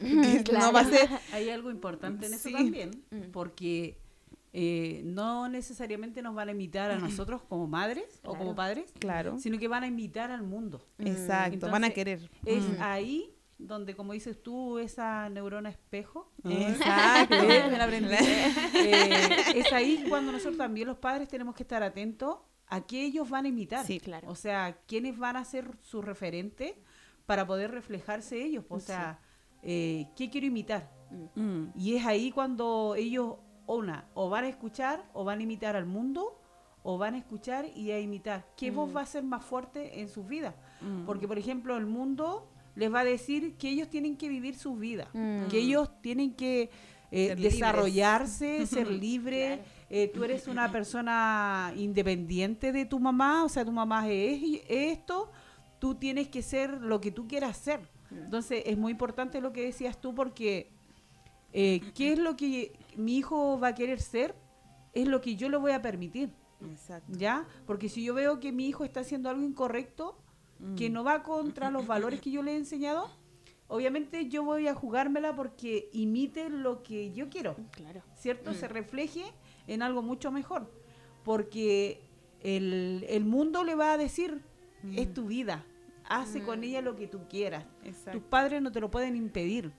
Mm. 0.00 0.42
Que 0.44 0.52
no 0.70 0.72
va 0.72 0.80
a 0.80 0.84
ser 0.84 1.08
Hay 1.32 1.50
algo 1.50 1.70
importante 1.72 2.26
en 2.26 2.34
eso 2.34 2.48
Sí. 2.48 2.54
también, 2.54 2.90
Mm. 3.10 3.30
porque 3.32 3.98
eh, 4.56 5.02
no 5.04 5.48
necesariamente 5.48 6.22
nos 6.22 6.32
van 6.36 6.48
a 6.48 6.52
imitar 6.52 6.92
a 6.92 6.98
nosotros 7.00 7.42
como 7.42 7.66
madres 7.66 8.04
o 8.18 8.28
Claro. 8.30 8.38
como 8.38 8.54
padres, 8.54 8.92
claro. 9.00 9.36
sino 9.40 9.58
que 9.58 9.66
van 9.66 9.82
a 9.82 9.88
imitar 9.88 10.30
al 10.30 10.44
mundo. 10.44 10.86
Exacto, 11.00 11.68
van 11.68 11.82
a 11.82 11.90
querer. 11.90 12.30
Es 12.46 12.62
Mm. 12.62 12.76
ahí 12.78 13.33
donde, 13.66 13.94
como 13.94 14.12
dices 14.12 14.42
tú, 14.42 14.78
esa 14.78 15.28
neurona 15.28 15.70
espejo, 15.70 16.32
Exacto. 16.44 17.34
eh, 17.44 19.36
es 19.54 19.72
ahí 19.72 20.04
cuando 20.08 20.32
nosotros 20.32 20.58
también 20.58 20.88
los 20.88 20.98
padres 20.98 21.28
tenemos 21.28 21.54
que 21.54 21.62
estar 21.62 21.82
atentos 21.82 22.38
a 22.66 22.80
qué 22.82 23.04
ellos 23.04 23.28
van 23.28 23.44
a 23.44 23.48
imitar. 23.48 23.86
Sí, 23.86 24.00
claro. 24.00 24.28
O 24.30 24.34
sea, 24.34 24.78
quiénes 24.86 25.18
van 25.18 25.36
a 25.36 25.44
ser 25.44 25.76
su 25.80 26.02
referente 26.02 26.82
para 27.26 27.46
poder 27.46 27.70
reflejarse 27.70 28.42
ellos. 28.42 28.64
O 28.68 28.80
sea, 28.80 29.20
eh, 29.62 30.08
¿qué 30.16 30.30
quiero 30.30 30.46
imitar? 30.46 30.90
Mm. 31.34 31.66
Y 31.76 31.96
es 31.96 32.06
ahí 32.06 32.30
cuando 32.30 32.94
ellos, 32.96 33.36
una, 33.66 34.08
o 34.14 34.28
van 34.28 34.44
a 34.44 34.48
escuchar, 34.48 35.04
o 35.12 35.24
van 35.24 35.40
a 35.40 35.42
imitar 35.42 35.76
al 35.76 35.86
mundo, 35.86 36.40
o 36.82 36.98
van 36.98 37.14
a 37.14 37.18
escuchar 37.18 37.66
y 37.74 37.90
a 37.92 38.00
imitar. 38.00 38.46
¿Qué 38.56 38.70
voz 38.70 38.94
va 38.94 39.00
a 39.00 39.06
ser 39.06 39.24
más 39.24 39.44
fuerte 39.44 40.00
en 40.00 40.08
sus 40.08 40.26
vidas? 40.26 40.54
Mm. 40.80 41.06
Porque, 41.06 41.26
por 41.26 41.38
ejemplo, 41.38 41.76
el 41.76 41.86
mundo 41.86 42.50
les 42.76 42.92
va 42.92 43.00
a 43.00 43.04
decir 43.04 43.54
que 43.56 43.68
ellos 43.68 43.88
tienen 43.88 44.16
que 44.16 44.28
vivir 44.28 44.56
sus 44.56 44.78
vidas, 44.78 45.08
Mm. 45.14 45.46
que 45.48 45.58
ellos 45.58 45.90
tienen 46.00 46.34
que 46.34 46.70
eh, 47.10 47.28
Ser 47.28 47.38
libres. 47.38 47.52
desarrollarse, 47.54 48.66
ser 48.66 48.90
libres. 48.90 49.60
Eh, 49.90 50.10
tú 50.12 50.24
eres 50.24 50.48
una 50.48 50.70
persona 50.72 51.72
independiente 51.76 52.72
de 52.72 52.84
tu 52.86 52.98
mamá, 52.98 53.44
o 53.44 53.48
sea, 53.48 53.64
tu 53.64 53.70
mamá 53.72 54.08
es 54.10 54.62
esto, 54.68 55.30
tú 55.78 55.94
tienes 55.94 56.28
que 56.28 56.42
ser 56.42 56.80
lo 56.80 57.00
que 57.00 57.10
tú 57.12 57.28
quieras 57.28 57.56
ser. 57.58 57.80
Entonces, 58.10 58.62
es 58.66 58.76
muy 58.76 58.92
importante 58.92 59.40
lo 59.40 59.52
que 59.52 59.62
decías 59.64 60.00
tú 60.00 60.14
porque 60.14 60.70
eh, 61.52 61.80
¿qué 61.94 62.14
es 62.14 62.18
lo 62.18 62.34
que 62.36 62.72
mi 62.96 63.16
hijo 63.18 63.60
va 63.60 63.68
a 63.68 63.74
querer 63.76 64.00
ser? 64.00 64.34
Es 64.92 65.06
lo 65.06 65.20
que 65.20 65.36
yo 65.36 65.48
le 65.48 65.56
voy 65.56 65.70
a 65.72 65.80
permitir, 65.82 66.30
Exacto. 66.68 67.12
¿ya? 67.16 67.46
Porque 67.66 67.88
si 67.88 68.02
yo 68.02 68.14
veo 68.14 68.40
que 68.40 68.50
mi 68.50 68.66
hijo 68.66 68.84
está 68.84 69.00
haciendo 69.00 69.28
algo 69.30 69.42
incorrecto, 69.44 70.16
que 70.76 70.88
no 70.90 71.04
va 71.04 71.22
contra 71.22 71.70
los 71.70 71.86
valores 71.86 72.20
que 72.20 72.30
yo 72.30 72.42
le 72.42 72.52
he 72.52 72.56
enseñado, 72.56 73.10
obviamente 73.68 74.28
yo 74.28 74.44
voy 74.44 74.66
a 74.68 74.74
jugármela 74.74 75.34
porque 75.34 75.88
imite 75.92 76.48
lo 76.48 76.82
que 76.82 77.12
yo 77.12 77.28
quiero. 77.28 77.56
Claro. 77.72 78.02
¿cierto? 78.14 78.54
Se 78.54 78.68
refleje 78.68 79.22
en 79.66 79.82
algo 79.82 80.02
mucho 80.02 80.30
mejor. 80.32 80.70
Porque 81.24 82.00
el, 82.42 83.04
el 83.08 83.24
mundo 83.24 83.64
le 83.64 83.74
va 83.74 83.92
a 83.92 83.98
decir, 83.98 84.42
es 84.94 85.12
tu 85.14 85.26
vida, 85.26 85.64
hace 86.08 86.42
con 86.42 86.62
ella 86.64 86.80
lo 86.82 86.96
que 86.96 87.06
tú 87.06 87.20
quieras. 87.28 87.64
Exacto. 87.84 88.18
Tus 88.20 88.28
padres 88.28 88.60
no 88.62 88.70
te 88.72 88.80
lo 88.80 88.90
pueden 88.90 89.16
impedir. 89.16 89.72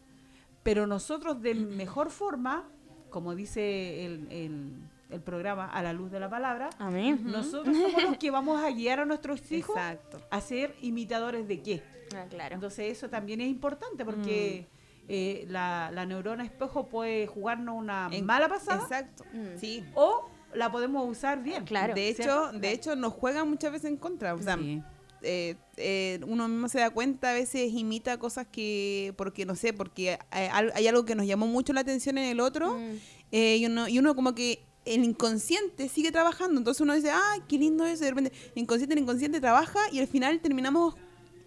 Pero 0.64 0.88
nosotros 0.88 1.42
de 1.42 1.54
mejor 1.56 2.10
forma, 2.10 2.68
como 3.12 3.36
dice 3.36 4.06
el, 4.06 4.28
el- 4.32 4.74
el 5.10 5.22
programa 5.22 5.66
A 5.70 5.82
la 5.84 5.94
luz 5.94 6.12
de 6.12 6.20
la 6.20 6.30
palabra, 6.30 6.70
Amén. 6.80 7.20
nosotros 7.24 7.76
somos 7.78 8.04
los 8.04 8.18
que 8.18 8.32
vamos 8.32 8.64
a 8.64 8.70
guiar 8.72 9.00
a 9.00 9.06
nuestros 9.06 9.52
hijos 9.52 9.76
Exacto. 9.78 10.22
a 10.30 10.42
ser 10.42 10.76
imitadores 10.82 11.48
de 11.48 11.62
qué. 11.62 11.84
Ah, 12.16 12.26
claro. 12.30 12.56
Entonces 12.56 12.92
eso 12.92 13.10
también 13.10 13.42
es 13.42 13.48
importante 13.50 14.04
porque 14.06 14.68
eh, 15.08 15.46
la, 15.50 15.92
la 15.94 16.06
neurona 16.06 16.44
espejo 16.44 16.88
puede 16.88 17.28
jugarnos 17.28 17.76
una 17.78 18.10
En- 18.12 18.26
mala 18.26 18.48
pasada 18.48 18.82
Exacto. 18.84 19.24
Mm. 19.34 19.58
Sí. 19.60 19.84
o 19.96 20.30
la 20.54 20.72
podemos 20.72 21.08
usar 21.10 21.44
bien. 21.44 21.66
Claro. 21.66 21.94
de 21.94 22.08
hecho, 22.10 22.24
¿cierto? 22.24 22.52
de 22.60 22.72
hecho 22.72 22.96
nos 22.96 23.14
juegan 23.14 23.50
muchas 23.50 23.72
veces 23.72 23.92
en 23.92 23.98
contra. 23.98 24.34
O 24.34 24.42
sea, 24.42 24.58
Sí. 24.58 24.82
eh, 25.22 25.56
eh, 25.78 26.20
uno 26.26 26.48
mismo 26.48 26.68
se 26.70 26.80
da 26.80 26.90
cuenta, 26.92 27.32
a 27.32 27.34
veces 27.34 27.74
imita 27.74 28.18
cosas 28.18 28.48
que, 28.52 29.14
porque 29.18 29.46
no 29.46 29.56
sé, 29.56 29.74
porque 29.74 30.18
hay, 30.32 30.48
al- 30.52 30.72
hay 30.76 30.88
algo 30.88 31.04
que 31.06 31.14
nos 31.16 31.26
llamó 31.28 31.46
mucho 31.48 31.74
la 31.74 31.82
atención 31.82 32.18
en 32.18 32.26
el 32.30 32.40
otro, 32.40 32.78
Mm. 32.78 32.96
eh, 33.32 33.58
y, 33.58 33.66
uno, 33.66 33.88
y 33.90 34.00
uno 34.00 34.16
como 34.16 34.34
que 34.34 34.64
el 34.86 35.04
inconsciente 35.04 35.90
sigue 35.90 36.12
trabajando. 36.12 36.58
Entonces 36.60 36.82
uno 36.82 36.94
dice, 36.96 37.12
ay, 37.12 37.42
qué 37.48 37.58
lindo 37.58 37.86
eso. 37.86 38.04
Y 38.04 38.06
de 38.06 38.12
repente, 38.12 38.32
el 38.56 38.62
inconsciente, 38.62 38.94
el 38.94 39.02
inconsciente 39.02 39.42
trabaja 39.42 39.80
y 39.92 40.00
al 40.00 40.08
final 40.08 40.40
terminamos 40.40 40.96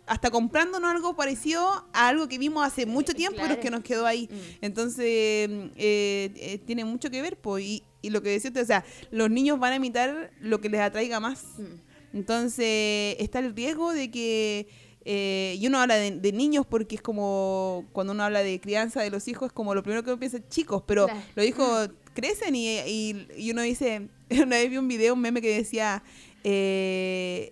hasta 0.07 0.30
comprándonos 0.30 0.90
algo 0.90 1.14
parecido 1.14 1.68
a 1.92 2.09
algo 2.09 2.28
que 2.28 2.38
vimos 2.38 2.66
hace 2.66 2.87
mucho 2.87 3.12
tiempo, 3.14 3.37
pero 3.37 3.49
claro. 3.49 3.61
que 3.61 3.71
nos 3.71 3.83
quedó 3.83 4.07
ahí. 4.07 4.28
Mm. 4.30 4.64
Entonces, 4.64 5.04
eh, 5.07 5.71
eh, 5.76 6.61
tiene 6.66 6.85
mucho 6.85 7.11
que 7.11 7.21
ver, 7.21 7.37
pues, 7.38 7.64
y, 7.64 7.83
y 8.00 8.11
lo 8.11 8.23
que 8.23 8.30
decía 8.30 8.49
usted, 8.49 8.62
o 8.62 8.66
sea, 8.66 8.85
los 9.11 9.30
niños 9.30 9.59
van 9.59 9.75
a 9.75 9.76
imitar 9.76 10.30
lo 10.40 10.61
que 10.61 10.71
les 10.71 10.80
atraiga 10.80 11.21
más. 11.21 11.45
Mm. 11.59 12.16
Entonces, 12.16 13.16
está 13.18 13.38
el 13.40 13.54
riesgo 13.54 13.92
de 13.92 14.11
que, 14.11 14.68
eh, 15.04 15.57
y 15.61 15.66
uno 15.66 15.78
habla 15.78 15.97
de, 15.97 16.12
de 16.12 16.33
niños 16.33 16.64
porque 16.66 16.97
es 16.97 17.02
como, 17.02 17.85
cuando 17.92 18.14
uno 18.14 18.23
habla 18.25 18.42
de 18.42 18.59
crianza 18.61 19.02
de 19.02 19.11
los 19.11 19.28
hijos, 19.28 19.49
es 19.49 19.52
como 19.52 19.75
lo 19.75 19.83
primero 19.83 20.02
que 20.02 20.11
uno 20.11 20.18
piensa, 20.18 20.38
chicos, 20.49 20.83
pero 20.87 21.04
Claro. 21.07 21.21
los 21.35 21.47
hijos 21.47 21.90
crecen 22.21 22.55
y, 22.57 22.79
y- 23.37 23.51
uno 23.51 23.63
dice, 23.63 24.09
una 24.31 24.57
vez 24.57 24.71
vi 24.71 24.77
un 24.77 24.89
video, 24.89 25.15
un 25.15 25.21
meme 25.21 25.41
que 25.41 25.55
decía, 25.57 26.03
eh, 26.45 27.51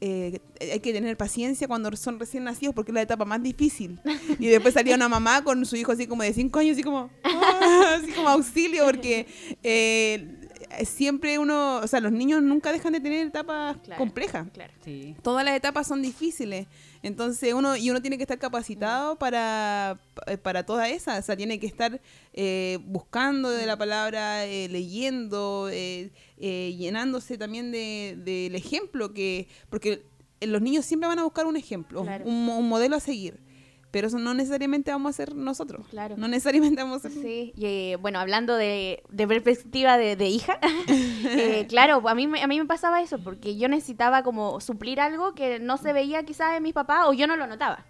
eh, 0.00 0.38
hay 0.60 0.78
que 0.80 0.92
tener 0.92 1.16
paciencia 1.16 1.66
cuando 1.66 1.94
son 1.96 2.20
recién 2.20 2.44
nacidos 2.44 2.74
porque 2.74 2.92
es 2.92 2.94
la 2.94 3.02
etapa 3.02 3.24
más 3.24 3.42
difícil. 3.42 3.98
Y 4.38 4.46
después 4.46 4.74
salía 4.74 4.94
una 4.94 5.08
mamá 5.08 5.42
con 5.42 5.66
su 5.66 5.74
hijo 5.76 5.90
así 5.92 6.06
como 6.06 6.22
de 6.22 6.32
5 6.32 6.58
años, 6.60 6.72
así 6.74 6.82
como, 6.84 7.10
así 7.24 8.12
como 8.12 8.28
auxilio, 8.28 8.84
porque 8.84 9.26
eh, 9.62 10.36
siempre 10.84 11.38
uno, 11.38 11.76
o 11.78 11.86
sea, 11.86 12.00
los 12.00 12.12
niños 12.12 12.42
nunca 12.42 12.72
dejan 12.72 12.92
de 12.92 13.00
tener 13.00 13.26
etapas 13.26 13.76
Claro. 13.78 13.98
complejas. 13.98 14.46
Claro. 14.52 14.72
Sí. 14.84 15.14
Todas 15.22 15.44
las 15.44 15.56
etapas 15.56 15.86
son 15.86 16.02
difíciles. 16.02 16.66
Entonces 17.02 17.54
uno, 17.54 17.76
y 17.76 17.90
uno 17.90 18.00
tiene 18.02 18.16
que 18.16 18.24
estar 18.24 18.38
capacitado 18.38 19.16
para, 19.16 19.98
para 20.42 20.64
toda 20.66 20.88
esa. 20.88 21.18
O 21.18 21.22
sea, 21.22 21.36
tiene 21.36 21.58
que 21.60 21.66
estar 21.66 22.00
eh, 22.34 22.78
buscando 22.86 23.50
de 23.50 23.66
la 23.66 23.76
palabra, 23.76 24.44
eh, 24.46 24.68
leyendo, 24.68 25.68
eh, 25.70 26.10
eh, 26.38 26.74
llenándose 26.76 27.38
también 27.38 27.70
de- 27.72 28.16
del 28.24 28.54
ejemplo 28.54 29.12
que. 29.12 29.48
Porque 29.70 30.02
los 30.40 30.60
niños 30.62 30.84
siempre 30.84 31.08
van 31.08 31.18
a 31.18 31.24
buscar 31.24 31.46
un 31.46 31.56
ejemplo, 31.56 32.02
Claro. 32.02 32.24
un, 32.24 32.44
mo- 32.44 32.58
un 32.58 32.68
modelo 32.68 32.96
a 32.96 33.00
seguir. 33.00 33.40
Pero 33.90 34.08
eso 34.08 34.18
no 34.18 34.34
necesariamente 34.34 34.90
vamos 34.90 35.10
a 35.10 35.12
ser 35.14 35.34
nosotros. 35.34 35.86
Claro. 35.88 36.16
No 36.18 36.28
necesariamente 36.28 36.82
vamos 36.82 37.04
a 37.06 37.08
ser. 37.10 37.22
Sí, 37.22 37.52
y 37.56 37.64
eh, 37.64 37.96
bueno, 37.98 38.18
hablando 38.20 38.54
de, 38.54 39.02
de 39.08 39.26
perspectiva 39.26 39.96
de, 39.96 40.14
de 40.14 40.26
hija, 40.28 40.58
eh, 41.24 41.66
claro, 41.70 42.06
a 42.06 42.14
mí, 42.14 42.26
me- 42.26 42.42
a 42.42 42.46
mí 42.46 42.58
me 42.58 42.66
pasaba 42.66 43.00
eso, 43.00 43.18
porque 43.18 43.56
yo 43.56 43.66
necesitaba 43.68 44.22
como 44.22 44.60
suplir 44.60 45.00
algo 45.00 45.34
que 45.34 45.58
no 45.58 45.78
se 45.78 45.94
veía 45.94 46.22
quizás 46.24 46.54
en 46.56 46.62
mis 46.64 46.74
papás 46.74 47.06
o 47.06 47.14
yo 47.14 47.26
no 47.26 47.36
lo 47.36 47.46
notaba. 47.46 47.86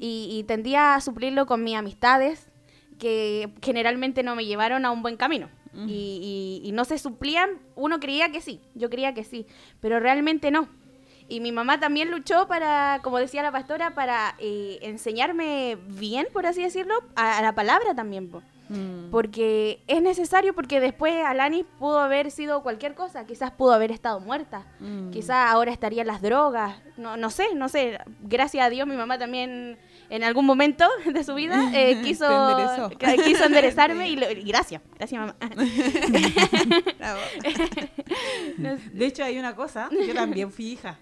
Y, 0.00 0.28
y 0.30 0.44
tendía 0.44 0.94
a 0.94 1.00
suplirlo 1.00 1.46
con 1.46 1.64
mis 1.64 1.76
amistades, 1.76 2.46
que 2.98 3.50
generalmente 3.62 4.22
no 4.22 4.34
me 4.34 4.44
llevaron 4.44 4.84
a 4.84 4.90
un 4.90 5.02
buen 5.02 5.16
camino. 5.16 5.48
y, 5.86 6.60
y- 6.64 6.68
y 6.68 6.72
no 6.72 6.84
se 6.84 6.98
suplían, 6.98 7.50
uno 7.76 8.00
creía 8.00 8.32
que 8.32 8.40
sí, 8.40 8.60
yo 8.74 8.90
creía 8.90 9.14
que 9.14 9.24
sí, 9.24 9.46
pero 9.80 10.00
realmente 10.00 10.50
no. 10.50 10.68
Y 11.28 11.40
mi 11.40 11.52
mamá 11.52 11.78
también 11.78 12.10
luchó 12.10 12.48
para, 12.48 13.00
como 13.02 13.18
decía 13.18 13.42
la 13.42 13.52
pastora, 13.52 13.94
para 13.94 14.34
eh, 14.38 14.78
enseñarme 14.80 15.76
bien, 15.86 16.26
por 16.32 16.46
así 16.46 16.62
decirlo, 16.62 16.94
a, 17.16 17.42
la 17.42 17.54
palabra 17.54 17.94
también. 17.94 18.30
Mm. 18.68 19.10
Porque 19.10 19.82
es 19.86 20.02
necesario, 20.02 20.54
porque 20.54 20.80
después 20.80 21.14
Alanis 21.24 21.64
pudo 21.78 21.98
haber 22.00 22.30
sido 22.30 22.62
cualquier 22.62 22.94
cosa, 22.94 23.24
quizás 23.26 23.50
pudo 23.50 23.72
haber 23.72 23.90
estado 23.92 24.20
muerta, 24.20 24.66
Mm. 24.80 25.10
quizás 25.10 25.50
ahora 25.50 25.72
estaría 25.72 26.02
en 26.02 26.08
las 26.08 26.20
drogas, 26.22 26.76
no, 26.96 27.16
no 27.16 27.30
sé, 27.30 27.54
no 27.54 27.68
sé. 27.68 27.98
Gracias 28.22 28.66
a 28.66 28.70
Dios 28.70 28.86
mi 28.86 28.96
mamá 28.96 29.18
también 29.18 29.78
en 30.10 30.24
algún 30.24 30.44
momento 30.46 30.86
de 31.12 31.24
su 31.24 31.34
vida 31.34 31.70
eh, 31.74 32.00
quiso, 32.02 32.26
quiso 33.24 33.44
enderezarme 33.44 34.08
y, 34.10 34.16
lo- 34.16 34.30
y 34.30 34.42
gracias, 34.42 34.82
gracias 34.98 35.20
mamá. 35.20 35.36
Bravo. 36.98 37.20
De 38.92 39.06
hecho, 39.06 39.24
hay 39.24 39.38
una 39.38 39.54
cosa, 39.54 39.88
yo 40.06 40.14
también 40.14 40.50
fui 40.52 40.72
hija. 40.72 40.98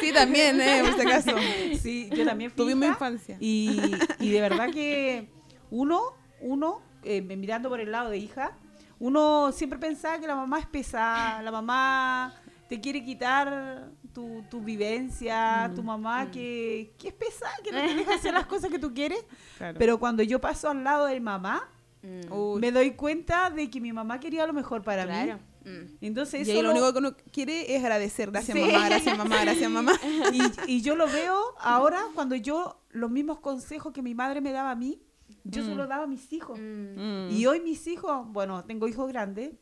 sí, 0.00 0.12
también, 0.12 0.60
eh, 0.60 0.82
por 0.84 0.94
si 0.94 1.00
acaso. 1.06 1.32
Sí, 1.80 2.10
yo 2.14 2.24
también 2.24 2.50
fui 2.50 2.56
Tuvimos 2.64 2.84
hija. 2.84 2.92
infancia. 2.94 3.36
Y, 3.40 3.80
y 4.20 4.30
de 4.30 4.40
verdad 4.40 4.70
que 4.72 5.28
uno, 5.70 6.00
uno, 6.40 6.80
eh, 7.04 7.20
mirando 7.22 7.68
por 7.68 7.80
el 7.80 7.92
lado 7.92 8.10
de 8.10 8.18
hija, 8.18 8.52
uno 8.98 9.52
siempre 9.52 9.78
pensaba 9.78 10.18
que 10.18 10.26
la 10.26 10.34
mamá 10.36 10.58
es 10.58 10.66
pesada, 10.66 11.42
la 11.42 11.50
mamá 11.50 12.34
te 12.68 12.80
quiere 12.80 13.02
quitar 13.04 13.90
tu, 14.12 14.42
tu 14.50 14.60
vivencia, 14.60 15.70
tu 15.74 15.82
mamá 15.82 16.30
que, 16.30 16.92
que 16.98 17.08
es 17.08 17.14
pesada, 17.14 17.52
que 17.64 17.72
no 17.72 17.78
te 17.80 17.94
deja 17.94 18.14
hacer 18.14 18.34
las 18.34 18.46
cosas 18.52 18.70
que 18.70 18.78
tú 18.78 18.92
quieres. 18.92 19.24
Claro. 19.56 19.78
Pero 19.78 19.98
cuando 19.98 20.22
yo 20.22 20.40
paso 20.40 20.68
al 20.68 20.84
lado 20.84 21.06
de 21.06 21.20
mamá, 21.20 21.68
Mm, 22.02 22.58
me 22.60 22.70
doy 22.70 22.92
cuenta 22.92 23.50
de 23.50 23.68
que 23.68 23.80
mi 23.80 23.92
mamá 23.92 24.20
quería 24.20 24.46
lo 24.46 24.52
mejor 24.52 24.82
para 24.82 25.04
claro. 25.04 25.38
mí. 25.64 25.70
Mm. 25.70 25.96
Entonces 26.00 26.46
Y 26.46 26.50
eso 26.50 26.60
ahí 26.60 26.62
lo 26.62 26.70
único 26.70 26.92
que 26.92 26.98
uno 26.98 27.16
quiere 27.32 27.74
es 27.74 27.82
agradecer. 27.82 28.30
Gracias, 28.30 28.56
Sí. 28.56 28.64
mamá, 28.64 28.88
gracias, 28.88 29.18
mamá, 29.18 29.40
gracias, 29.42 29.70
mamá. 29.70 29.92
y, 30.66 30.76
y 30.76 30.82
yo 30.82 30.94
lo 30.94 31.08
veo 31.08 31.36
ahora 31.60 32.04
cuando 32.14 32.36
yo 32.36 32.80
los 32.90 33.10
mismos 33.10 33.40
consejos 33.40 33.92
que 33.92 34.02
mi 34.02 34.14
madre 34.14 34.40
me 34.40 34.52
daba 34.52 34.70
a 34.70 34.74
mí, 34.76 35.00
yo 35.44 35.62
Mm. 35.64 35.76
los 35.76 35.88
daba 35.88 36.04
a 36.04 36.06
mis 36.06 36.32
hijos. 36.32 36.58
Mm. 36.60 37.30
Y 37.30 37.46
hoy 37.46 37.60
mis 37.60 37.86
hijos, 37.86 38.26
bueno, 38.28 38.64
tengo 38.64 38.86
hijos 38.88 39.08
grandes. 39.08 39.52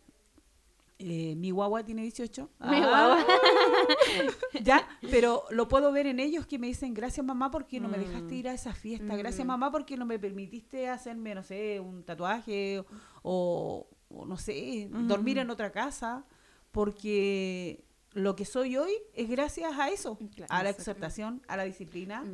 eh, 0.99 1.35
mi 1.37 1.51
guagua 1.51 1.85
tiene 1.85 2.01
18. 2.03 2.49
Mi 2.59 2.77
Ah, 2.77 2.89
guagua. 2.89 3.27
ya, 4.65 4.89
pero 5.11 5.43
lo 5.51 5.69
puedo 5.69 5.93
ver 5.93 6.07
en 6.07 6.21
ellos 6.21 6.47
que 6.47 6.59
me 6.59 6.69
dicen, 6.69 6.95
gracias 6.95 7.25
mamá 7.27 7.51
porque 7.51 7.81
no 7.81 7.89
me 7.91 7.99
dejaste 7.99 8.33
Mm. 8.35 8.39
ir 8.39 8.49
a 8.49 8.55
esa 8.55 8.73
fiesta, 8.73 9.15
gracias 9.15 9.45
Mm. 9.45 9.49
mamá 9.49 9.71
porque 9.71 9.97
no 9.99 10.07
me 10.07 10.19
permitiste 10.19 10.89
hacerme, 10.89 11.35
no 11.35 11.43
sé, 11.43 11.81
un 11.81 12.03
tatuaje 12.03 12.83
o, 13.23 13.87
o 14.09 14.25
no 14.25 14.39
sé, 14.39 14.89
dormir 14.91 15.37
en 15.37 15.51
otra 15.51 15.71
casa, 15.71 16.25
porque 16.71 17.85
lo 18.13 18.35
que 18.35 18.45
soy 18.47 18.77
hoy 18.79 18.93
es 19.13 19.29
gracias 19.29 19.79
a 19.79 19.91
eso, 19.91 20.19
Claro. 20.35 20.51
a 20.53 20.63
la 20.63 20.71
exhortación, 20.71 21.43
a 21.49 21.57
la 21.59 21.65
disciplina, 21.65 22.25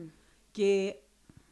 que 0.52 1.01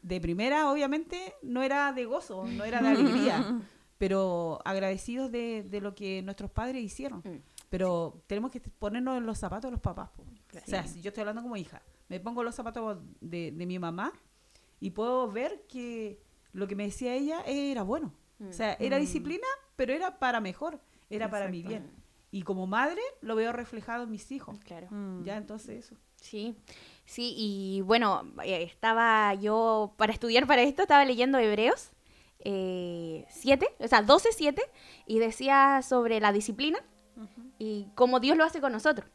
de 0.02 0.20
primera 0.20 0.70
obviamente 0.70 1.34
no 1.42 1.62
era 1.62 1.92
de 1.92 2.04
gozo, 2.04 2.44
no 2.46 2.64
era 2.64 2.80
de 2.80 2.88
alegría, 2.90 3.60
pero 3.98 4.60
agradecidos 4.64 5.30
de, 5.30 5.62
de 5.68 5.80
lo 5.80 5.94
que 5.94 6.22
nuestros 6.22 6.50
padres 6.50 6.82
hicieron. 6.82 7.18
Mm. 7.20 7.42
Pero 7.68 8.22
tenemos 8.26 8.50
que 8.50 8.60
ponernos 8.60 9.16
en 9.18 9.26
los 9.26 9.38
zapatos 9.38 9.68
de 9.68 9.72
los 9.72 9.80
papás. 9.80 10.10
Claro. 10.48 10.64
O 10.66 10.70
sea, 10.70 10.86
si 10.86 11.00
yo 11.00 11.08
estoy 11.08 11.20
hablando 11.22 11.42
como 11.42 11.56
hija, 11.56 11.82
me 12.08 12.18
pongo 12.18 12.42
los 12.42 12.54
zapatos 12.54 12.98
de, 13.20 13.52
de 13.52 13.66
mi 13.66 13.78
mamá 13.78 14.12
y 14.80 14.90
puedo 14.90 15.30
ver 15.30 15.64
que 15.68 16.20
lo 16.52 16.66
que 16.66 16.74
me 16.74 16.84
decía 16.84 17.14
ella 17.14 17.42
era 17.46 17.82
bueno. 17.82 18.12
O 18.48 18.52
sea, 18.52 18.72
era 18.80 18.96
Mm. 18.96 19.00
disciplina, 19.00 19.46
pero 19.76 19.92
era 19.92 20.18
para 20.18 20.40
mejor, 20.40 20.80
era 21.10 21.28
para 21.30 21.48
mi 21.48 21.62
bien. 21.62 21.90
Y 22.32 22.42
como 22.42 22.66
madre 22.66 23.00
lo 23.20 23.34
veo 23.36 23.52
reflejado 23.52 24.04
en 24.04 24.10
mis 24.10 24.32
hijos. 24.32 24.58
Claro. 24.60 24.88
Mm. 24.90 25.24
Ya, 25.24 25.36
entonces 25.36 25.84
eso. 25.84 25.96
Sí, 26.20 26.54
sí, 27.04 27.34
y 27.36 27.80
bueno, 27.82 28.30
eh, 28.44 28.62
estaba 28.62 29.34
yo, 29.34 29.94
para 29.96 30.12
estudiar 30.12 30.46
para 30.46 30.62
esto, 30.62 30.82
estaba 30.82 31.04
leyendo 31.04 31.38
Hebreos 31.38 31.90
7, 32.42 33.68
o 33.78 33.88
sea, 33.88 34.02
12, 34.02 34.30
7, 34.32 34.62
y 35.06 35.18
decía 35.18 35.82
sobre 35.82 36.20
la 36.20 36.32
disciplina 36.32 36.78
y 37.58 37.86
cómo 37.94 38.20
Dios 38.20 38.36
lo 38.36 38.44
hace 38.44 38.60
con 38.60 38.72
nosotros. 38.72 39.10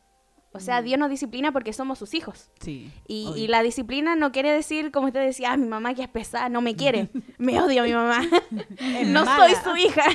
O 0.55 0.59
sea, 0.61 0.81
Dios 0.81 0.97
nos 0.97 1.09
disciplina 1.09 1.51
porque 1.51 1.73
somos 1.73 1.99
sus 1.99 2.13
hijos. 2.13 2.49
Sí. 2.61 2.89
Y, 3.07 3.29
y 3.35 3.47
la 3.47 3.61
disciplina 3.61 4.15
no 4.15 4.31
quiere 4.31 4.53
decir, 4.53 4.89
como 4.89 5.07
usted 5.07 5.19
decía, 5.19 5.51
ah, 5.51 5.57
mi 5.57 5.67
mamá 5.67 5.93
que 5.93 6.03
es 6.03 6.07
pesada, 6.07 6.47
no 6.47 6.61
me 6.61 6.77
quiere, 6.77 7.09
me 7.37 7.61
odia 7.61 7.83
mi 7.83 7.91
mamá, 7.91 8.21
no 9.07 9.25
soy 9.25 9.53
su 9.61 9.75
hija. 9.75 10.05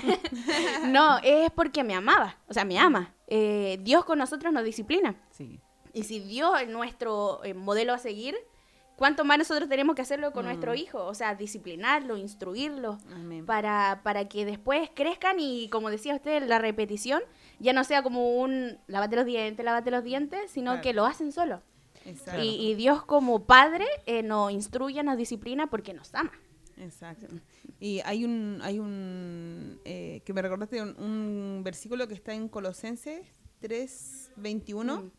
no, 0.86 1.18
es 1.18 1.50
porque 1.50 1.84
me 1.84 1.94
amaba, 1.94 2.38
o 2.48 2.54
sea, 2.54 2.64
me 2.64 2.78
ama. 2.78 3.14
Eh, 3.26 3.78
Dios 3.82 4.06
con 4.06 4.18
nosotros 4.18 4.50
nos 4.50 4.64
disciplina. 4.64 5.14
Sí. 5.30 5.60
Y 5.92 6.04
si 6.04 6.20
Dios 6.20 6.60
es 6.60 6.68
nuestro 6.68 7.42
eh, 7.44 7.54
modelo 7.54 7.92
a 7.92 7.98
seguir, 7.98 8.36
¿cuánto 8.96 9.24
más 9.24 9.38
nosotros 9.38 9.68
tenemos 9.68 9.96
que 9.96 10.02
hacerlo 10.02 10.32
con 10.32 10.44
nuestro 10.44 10.74
hijo? 10.74 11.04
O 11.04 11.14
sea, 11.14 11.34
disciplinarlo, 11.34 12.16
instruirlo, 12.16 12.98
Amén. 13.12 13.46
para, 13.46 14.00
para 14.04 14.28
que 14.28 14.44
después 14.44 14.90
crezcan 14.94 15.40
y, 15.40 15.68
como 15.70 15.90
decía 15.90 16.14
usted, 16.14 16.42
la 16.46 16.58
repetición 16.58 17.22
ya 17.58 17.72
no 17.72 17.82
sea 17.84 18.02
como 18.02 18.38
un 18.40 18.78
lavate 18.86 19.16
los 19.16 19.26
dientes, 19.26 19.64
lavate 19.64 19.90
los 19.90 20.04
dientes, 20.04 20.50
sino 20.50 20.72
Claro. 20.72 20.82
que 20.82 20.92
lo 20.92 21.06
hacen 21.06 21.32
solo. 21.32 21.62
Exacto. 22.06 22.42
Y, 22.42 22.70
y 22.70 22.74
Dios 22.76 23.02
como 23.04 23.44
padre 23.44 23.84
eh, 24.06 24.22
nos 24.22 24.50
instruye, 24.52 25.02
nos 25.02 25.16
disciplina 25.18 25.66
porque 25.68 25.92
nos 25.92 26.14
ama. 26.14 26.32
Exacto. 26.78 27.26
Y 27.78 28.00
hay 28.06 28.24
un, 28.24 28.60
hay 28.62 28.78
un 28.78 29.80
eh, 29.84 30.22
que 30.24 30.32
me 30.32 30.40
recordaste 30.40 30.80
un, 30.80 30.98
un 30.98 31.60
versículo 31.62 32.08
que 32.08 32.14
está 32.14 32.32
en 32.32 32.48
Colosenses 32.48 33.20
3, 33.60 34.32
21. 34.36 35.02
Mm. 35.02 35.10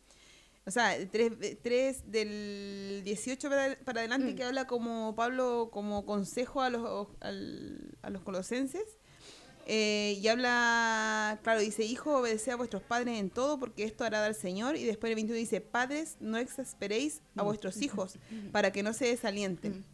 O 0.64 0.70
sea, 0.70 0.96
3, 1.10 1.32
3 1.60 2.10
del 2.10 3.02
18 3.04 3.48
para, 3.48 3.76
para 3.84 4.00
adelante 4.00 4.32
Mm. 4.32 4.36
que 4.36 4.44
habla 4.44 4.66
como 4.66 5.14
Pablo 5.16 5.70
como 5.72 6.06
consejo 6.06 6.60
a 6.60 6.70
los, 6.70 7.08
al- 7.20 7.96
a 8.02 8.10
los 8.10 8.22
colosenses. 8.22 8.98
Eh, 9.66 10.18
y 10.20 10.26
habla, 10.28 11.38
claro, 11.42 11.60
dice, 11.60 11.84
hijo, 11.84 12.18
obedeced 12.18 12.52
a 12.52 12.56
vuestros 12.56 12.82
padres 12.82 13.18
en 13.18 13.30
todo, 13.30 13.58
porque 13.60 13.84
esto 13.84 14.04
hará 14.04 14.24
al 14.24 14.34
Señor. 14.34 14.76
Y 14.76 14.84
después 14.84 15.10
el 15.10 15.14
21 15.16 15.38
dice, 15.38 15.60
padres, 15.60 16.16
no 16.20 16.36
exasperéis 16.38 17.22
a 17.36 17.42
vuestros 17.42 17.80
hijos, 17.82 18.18
para 18.50 18.72
que 18.72 18.82
no 18.82 18.92
se 18.92 19.06
desalienten. 19.06 19.84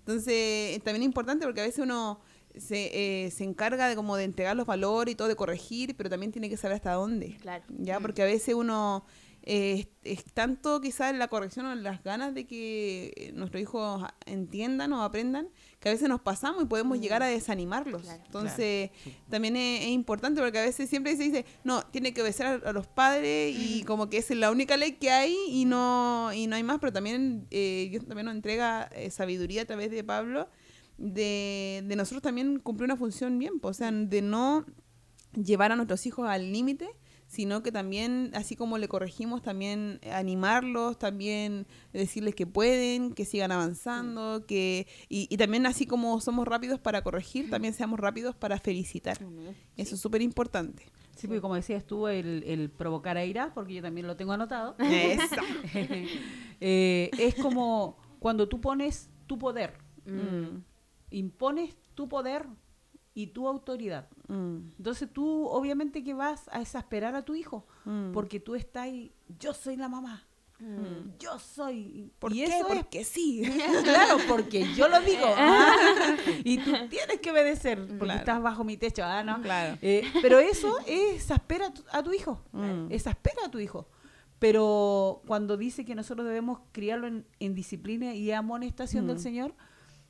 Entonces, 0.00 0.32
eh, 0.34 0.80
también 0.84 1.02
es 1.02 1.06
importante 1.06 1.44
porque 1.44 1.60
a 1.60 1.64
veces 1.64 1.80
uno 1.80 2.20
se, 2.56 3.26
eh, 3.26 3.30
se 3.30 3.44
encarga 3.44 3.88
de 3.88 3.96
como 3.96 4.16
de 4.16 4.24
entregar 4.24 4.56
los 4.56 4.66
valores 4.66 5.12
y 5.12 5.14
todo, 5.14 5.28
de 5.28 5.36
corregir, 5.36 5.94
pero 5.96 6.08
también 6.08 6.32
tiene 6.32 6.48
que 6.48 6.56
saber 6.56 6.76
hasta 6.76 6.92
dónde. 6.92 7.36
Claro. 7.42 7.64
Ya, 7.68 7.98
Mm. 7.98 8.02
porque 8.02 8.22
a 8.22 8.24
veces 8.26 8.54
uno 8.54 9.04
eh, 9.50 9.88
es, 10.04 10.18
es 10.18 10.24
tanto 10.34 10.78
quizás 10.82 11.14
la 11.16 11.28
corrección 11.28 11.64
o 11.64 11.74
las 11.74 12.04
ganas 12.04 12.34
de 12.34 12.46
que 12.46 13.14
eh, 13.16 13.32
nuestros 13.32 13.62
hijos 13.62 14.04
entiendan 14.26 14.92
o 14.92 15.02
aprendan, 15.02 15.48
que 15.80 15.88
a 15.88 15.92
veces 15.92 16.06
nos 16.08 16.20
pasamos 16.20 16.62
y 16.62 16.66
podemos 16.66 17.00
llegar 17.00 17.22
a 17.22 17.26
desanimarlos. 17.26 18.02
Claro. 18.02 18.22
Entonces, 18.26 18.90
también 19.30 19.56
es, 19.56 19.84
es 19.84 19.88
importante 19.88 20.42
porque 20.42 20.58
a 20.58 20.64
veces 20.64 20.90
siempre 20.90 21.16
se 21.16 21.22
dice, 21.22 21.46
no, 21.64 21.82
tiene 21.82 22.12
que 22.12 22.20
obedecer 22.20 22.60
a, 22.62 22.72
los 22.72 22.86
padres 22.86 23.56
y 23.58 23.84
como 23.84 24.10
que 24.10 24.18
esa 24.18 24.34
es 24.34 24.38
la 24.38 24.50
única 24.50 24.76
ley 24.76 24.92
que 24.92 25.10
hay 25.10 25.34
y 25.48 25.64
no, 25.64 26.30
y 26.34 26.46
no 26.46 26.56
hay 26.56 26.62
más, 26.62 26.78
pero 26.78 26.92
también 26.92 27.46
eh, 27.50 27.88
Dios 27.90 28.04
también 28.04 28.26
nos 28.26 28.34
entrega 28.34 28.90
eh, 28.92 29.10
sabiduría 29.10 29.62
a 29.62 29.64
través 29.64 29.90
de 29.90 30.04
Pablo 30.04 30.48
de, 30.98 31.82
de 31.86 31.96
nosotros 31.96 32.20
también 32.20 32.58
cumplir 32.58 32.84
una 32.84 32.96
función 32.96 33.38
bien, 33.38 33.60
pues, 33.60 33.76
o 33.76 33.78
sea, 33.78 33.90
de 33.90 34.20
no 34.20 34.66
llevar 35.32 35.72
a 35.72 35.76
nuestros 35.76 36.04
hijos 36.06 36.28
al 36.28 36.52
límite, 36.52 36.88
sino 37.28 37.62
que 37.62 37.70
también, 37.70 38.32
así 38.34 38.56
como 38.56 38.78
le 38.78 38.88
corregimos, 38.88 39.42
también 39.42 40.00
animarlos, 40.12 40.98
también 40.98 41.68
decirles 41.92 42.34
que 42.34 42.46
pueden, 42.46 43.12
que 43.12 43.24
sigan 43.24 43.52
avanzando, 43.52 44.44
que 44.46 44.88
y, 45.08 45.28
y 45.30 45.36
también 45.36 45.64
así 45.66 45.86
como 45.86 46.20
somos 46.20 46.48
rápidos 46.48 46.80
para 46.80 47.02
corregir, 47.02 47.48
también 47.50 47.74
seamos 47.74 48.00
rápidos 48.00 48.34
para 48.34 48.58
felicitar. 48.58 49.18
Eso 49.76 49.94
es 49.94 50.00
súper 50.00 50.22
importante. 50.22 50.90
Sí, 51.14 51.26
porque 51.28 51.40
como 51.40 51.54
decías 51.54 51.84
tú, 51.84 52.08
el, 52.08 52.42
el 52.46 52.70
provocar 52.70 53.16
a 53.16 53.24
ira, 53.24 53.52
porque 53.54 53.74
yo 53.74 53.82
también 53.82 54.06
lo 54.08 54.16
tengo 54.16 54.32
anotado, 54.32 54.74
eh, 56.60 57.10
es 57.18 57.34
como 57.36 57.98
cuando 58.18 58.48
tú 58.48 58.60
pones 58.60 59.10
tu 59.26 59.38
poder, 59.38 59.74
Mm, 60.08 60.62
impones 61.10 61.76
tu 61.94 62.08
poder 62.08 62.46
y 63.20 63.26
tu 63.28 63.48
autoridad. 63.48 64.08
mm, 64.28 64.56
Entonces 64.78 65.08
tú 65.12 65.46
obviamente 65.48 66.04
que 66.04 66.14
vas 66.14 66.48
a 66.52 66.60
exasperar 66.60 67.14
a 67.16 67.24
tu 67.24 67.34
hijo, 67.34 67.66
mm. 67.84 68.12
porque 68.12 68.38
tú 68.38 68.54
estás 68.54 68.84
ahí, 68.84 69.12
yo 69.40 69.52
soy 69.54 69.76
la 69.76 69.88
mamá, 69.88 70.24
yo 71.20 71.38
soy... 71.38 72.10
¿Por 72.18 72.32
y 72.32 72.36
qué? 72.38 72.44
eso 72.46 72.68
es 72.68 72.76
Porque 72.76 73.04
sí. 73.04 73.42
Claro, 73.84 74.18
porque 74.28 74.66
yo 74.74 74.88
lo 74.88 75.00
digo. 75.00 75.24
Ah, 75.36 76.16
y 76.44 76.58
tú 76.58 76.72
tienes 76.90 77.20
que 77.22 77.30
obedecer, 77.30 77.78
porque 77.86 78.04
Claro. 78.04 78.18
estás 78.20 78.42
bajo 78.42 78.64
mi 78.64 78.76
techo. 78.76 79.02
Ah, 79.04 79.22
no. 79.22 79.40
Claro. 79.42 79.78
Eh, 79.82 80.02
pero 80.22 80.38
eso 80.40 80.76
es 80.86 81.14
exaspera 81.14 81.66
a 81.68 81.72
tu, 81.74 81.82
a 81.92 82.02
tu 82.02 82.12
hijo. 82.12 82.42
Mm. 82.52 82.90
Exaspera 82.90 83.46
a 83.46 83.50
tu 83.50 83.58
hijo. 83.60 83.88
Pero 84.40 85.22
cuando 85.26 85.56
dice 85.56 85.84
que 85.84 85.94
nosotros 85.94 86.26
debemos 86.26 86.60
criarlo 86.72 87.06
en, 87.08 87.26
en 87.40 87.54
disciplina 87.54 88.14
y 88.14 88.30
amonestación 88.32 89.06
del 89.06 89.16
Mm. 89.16 89.20
Señor, 89.20 89.54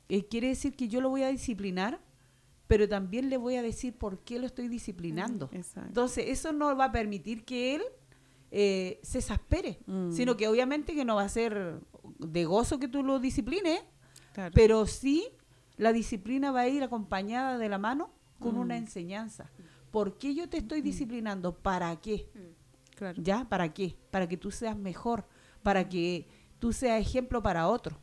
eh, 0.09 0.25
quiere 0.27 0.47
decir 0.47 0.75
que 0.75 0.87
yo 0.87 0.99
lo 1.01 1.09
voy 1.09 1.21
a 1.23 1.27
disciplinar, 1.29 1.99
pero 2.69 2.87
también 2.87 3.29
le 3.31 3.37
voy 3.37 3.55
a 3.55 3.63
decir 3.63 3.97
por 3.97 4.19
qué 4.19 4.37
lo 4.37 4.45
estoy 4.45 4.67
disciplinando. 4.67 5.49
Exacto. 5.51 5.87
Entonces, 5.87 6.25
eso 6.27 6.53
no 6.53 6.77
va 6.77 6.85
a 6.85 6.91
permitir 6.91 7.43
que 7.43 7.73
él 7.75 7.81
eh, 8.51 8.99
se 9.03 9.19
exaspere, 9.19 9.79
Mm. 9.85 10.11
sino 10.11 10.35
que 10.37 10.47
obviamente 10.47 10.93
que 10.95 11.03
no 11.05 11.15
va 11.15 11.23
a 11.23 11.29
ser 11.29 11.81
de 12.19 12.45
gozo 12.45 12.79
que 12.79 12.87
tú 12.87 13.03
lo 13.03 13.19
disciplines, 13.19 13.79
Claro. 14.33 14.51
pero 14.55 14.85
sí 14.87 15.27
la 15.77 15.93
disciplina 15.93 16.51
va 16.51 16.61
a 16.61 16.67
ir 16.67 16.81
acompañada 16.83 17.57
de 17.59 17.69
la 17.69 17.77
mano 17.77 18.11
con 18.39 18.55
Mm. 18.55 18.59
una 18.59 18.77
enseñanza. 18.77 19.49
¿Por 19.91 20.17
qué 20.17 20.33
yo 20.35 20.47
te 20.49 20.57
estoy 20.57 20.81
disciplinando? 20.81 21.53
¿Para 21.55 21.95
qué? 22.01 22.27
Claro. 22.95 23.21
¿Ya? 23.21 23.47
¿Para 23.49 23.71
qué? 23.73 23.95
Para 24.11 24.27
que 24.27 24.37
tú 24.37 24.49
seas 24.51 24.75
mejor, 24.77 25.25
para 25.63 25.87
que 25.89 26.27
tú 26.59 26.71
seas 26.73 26.99
ejemplo 27.01 27.41
para 27.43 27.67
otro. 27.67 27.97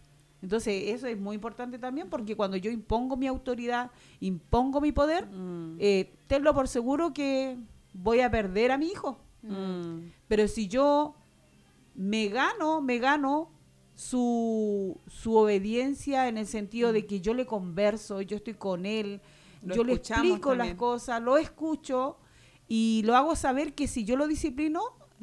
Entonces, 0.47 0.95
eso 0.95 1.09
es 1.09 1.19
muy 1.19 1.35
importante 1.35 1.77
también 1.77 2.09
porque 2.09 2.37
cuando 2.37 2.57
yo 2.57 2.71
impongo 2.71 3.17
mi 3.17 3.27
autoridad, 3.27 3.91
impongo 4.21 4.81
mi 4.81 4.93
poder, 4.93 5.27
Mm, 5.27 5.75
eh, 5.81 6.15
tenlo 6.29 6.55
por 6.55 6.69
seguro 6.69 7.13
que 7.13 7.57
voy 7.93 8.21
a 8.21 8.31
perder 8.31 8.71
a 8.71 8.79
mi 8.79 8.87
hijo. 8.87 9.19
mm, 9.43 9.99
Pero 10.29 10.47
si 10.47 10.69
yo 10.69 11.17
me 11.97 12.29
gano, 12.29 12.81
me 12.81 12.99
gano 13.01 13.51
su, 13.97 15.01
su 15.09 15.35
obediencia 15.35 16.29
en 16.29 16.39
el 16.39 16.47
sentido 16.47 16.93
de 16.93 17.07
que 17.07 17.21
yo 17.21 17.35
le 17.35 17.45
converso, 17.45 18.21
yo 18.23 18.37
estoy 18.37 18.55
con 18.55 18.87
él, 18.87 19.21
Lo 19.65 19.75
yo 19.75 19.83
le 19.83 19.95
explico 19.95 20.55
las 20.55 20.75
cosas, 20.75 21.21
lo 21.21 21.39
escucho 21.39 22.19
y 22.69 23.03
lo 23.05 23.17
hago 23.17 23.35
saber 23.35 23.75
que 23.75 23.89
si 23.89 24.05
yo 24.05 24.15
lo 24.17 24.29
disciplino 24.29 24.81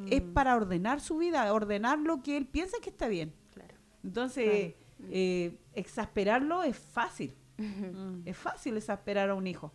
es 0.10 0.22
Mm. 0.22 0.34
para 0.34 0.56
ordenar 0.58 1.00
su 1.00 1.18
vida, 1.20 1.54
ordenar 1.54 1.98
lo 2.00 2.22
que 2.24 2.36
él 2.36 2.46
piensa 2.46 2.76
que 2.82 2.90
está 2.90 3.08
bien. 3.08 3.32
Claro. 3.54 3.76
Entonces, 4.04 4.74
eh, 5.10 5.58
exasperarlo 5.74 6.64
es 6.64 6.78
fácil. 6.78 7.34
mm. 7.58 8.22
Es 8.26 8.38
fácil 8.38 8.78
exasperar 8.78 9.30
a 9.30 9.36
un 9.36 9.48
hijo. 9.48 9.72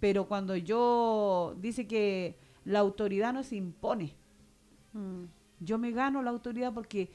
Pero 0.00 0.26
cuando 0.28 0.54
yo 0.56 1.54
dice 1.58 1.86
que 1.86 2.38
la 2.64 2.78
autoridad 2.80 3.32
no 3.32 3.42
se 3.42 3.56
impone, 3.56 4.14
Mm. 4.92 5.24
yo 5.60 5.76
me 5.78 5.90
gano 5.90 6.22
la 6.22 6.30
autoridad 6.30 6.72
porque 6.72 7.10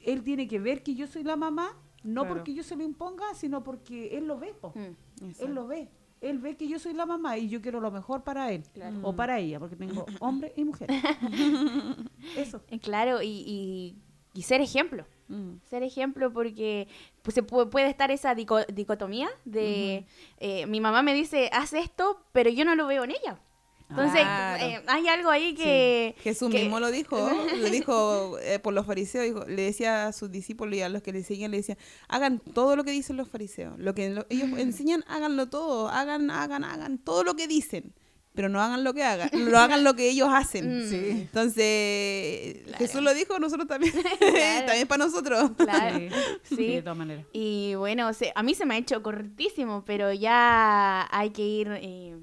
él 0.00 0.22
tiene 0.22 0.48
que 0.48 0.58
ver 0.58 0.82
que 0.82 0.94
yo 0.94 1.06
soy 1.06 1.24
la 1.24 1.36
mamá, 1.36 1.76
no 2.04 2.22
Claro. 2.22 2.36
porque 2.36 2.54
yo 2.54 2.62
se 2.62 2.74
lo 2.76 2.82
imponga, 2.84 3.34
sino 3.34 3.62
porque 3.62 4.16
él 4.16 4.26
lo 4.26 4.38
ve, 4.38 4.54
po. 4.54 4.72
Mm. 4.74 5.30
él 5.40 5.54
lo 5.54 5.66
ve. 5.66 5.88
Él 6.20 6.38
ve 6.38 6.56
que 6.56 6.66
yo 6.66 6.78
soy 6.80 6.94
la 6.94 7.06
mamá 7.06 7.38
y 7.38 7.48
yo 7.48 7.60
quiero 7.60 7.78
lo 7.80 7.90
mejor 7.92 8.24
para 8.24 8.50
él 8.52 8.62
Claro. 8.72 8.98
o 9.02 9.14
para 9.14 9.38
ella, 9.38 9.60
porque 9.60 9.76
tengo 9.76 10.04
hombre 10.20 10.52
y 10.56 10.64
mujer. 10.64 10.88
Eso. 12.36 12.60
Eh, 12.70 12.78
Claro, 12.80 13.22
y, 13.22 13.28
y, 13.28 13.96
y 14.34 14.42
ser 14.42 14.60
ejemplo. 14.60 15.04
Mm. 15.28 15.56
Ser 15.68 15.82
ejemplo 15.82 16.32
porque 16.32 16.88
pues, 17.22 17.34
se 17.34 17.44
pu- 17.44 17.68
puede 17.68 17.88
estar 17.88 18.10
esa 18.10 18.34
dico- 18.34 18.64
dicotomía 18.72 19.28
de 19.44 20.06
eh, 20.38 20.66
mi 20.66 20.80
mamá 20.80 21.02
me 21.02 21.12
dice, 21.14 21.50
haz 21.52 21.72
esto, 21.74 22.22
pero 22.32 22.48
yo 22.50 22.64
no 22.64 22.74
lo 22.74 22.86
veo 22.86 23.04
en 23.04 23.10
ella. 23.10 23.38
Entonces, 23.90 24.20
Claro. 24.20 24.62
eh, 24.66 24.82
hay 24.86 25.08
algo 25.08 25.30
ahí 25.30 25.54
que... 25.54 26.14
Jesús 26.20 26.50
que- 26.50 26.60
mismo 26.60 26.78
lo 26.78 26.90
dijo, 26.90 27.16
lo 27.56 27.70
dijo 27.70 28.38
eh, 28.40 28.58
por 28.58 28.74
los 28.74 28.84
fariseos, 28.84 29.24
dijo- 29.24 29.44
le 29.46 29.62
decía 29.62 30.08
a 30.08 30.12
sus 30.12 30.30
discípulos 30.30 30.74
y 30.76 30.82
a 30.82 30.90
los 30.90 31.02
que 31.02 31.10
le 31.12 31.22
seguían, 31.22 31.50
le 31.50 31.56
decía, 31.58 31.78
hagan 32.06 32.38
todo 32.38 32.76
lo 32.76 32.84
que 32.84 32.90
dicen 32.90 33.16
los 33.16 33.28
fariseos, 33.28 33.78
lo 33.78 33.94
que 33.94 34.10
lo- 34.10 34.26
ellos 34.28 34.50
enseñan, 34.58 35.04
háganlo 35.08 35.48
todo, 35.48 35.88
hagan, 35.88 36.30
hagan, 36.30 36.64
hagan 36.64 36.98
todo 36.98 37.24
lo 37.24 37.34
que 37.34 37.48
dicen, 37.48 37.94
pero 38.34 38.48
no 38.48 38.60
hagan 38.62 38.84
lo 38.84 38.94
que 38.94 39.02
hagan, 39.02 39.30
lo 39.50 39.58
hagan 39.58 39.82
lo 39.84 39.94
que 39.94 40.08
ellos 40.10 40.28
hacen. 40.32 40.86
Mm. 40.86 40.90
Sí. 40.90 41.08
Entonces, 41.10 42.62
Claro. 42.64 42.78
Jesús 42.78 43.02
lo 43.02 43.14
dijo, 43.14 43.38
nosotros 43.38 43.66
también, 43.68 43.92
Claro. 44.18 44.66
también 44.66 44.86
para 44.88 45.04
nosotros. 45.04 45.50
Claro. 45.56 45.98
Sí, 46.44 46.74
de 46.76 46.82
todas 46.82 46.98
maneras. 46.98 47.24
Y 47.32 47.74
bueno, 47.74 48.12
se- 48.14 48.32
a 48.34 48.42
mí 48.42 48.54
se 48.54 48.64
me 48.66 48.74
ha 48.74 48.78
hecho 48.78 49.02
cortísimo, 49.02 49.84
pero 49.84 50.12
ya 50.12 51.08
hay 51.10 51.30
que 51.30 51.42
ir 51.42 51.68
eh, 51.80 52.16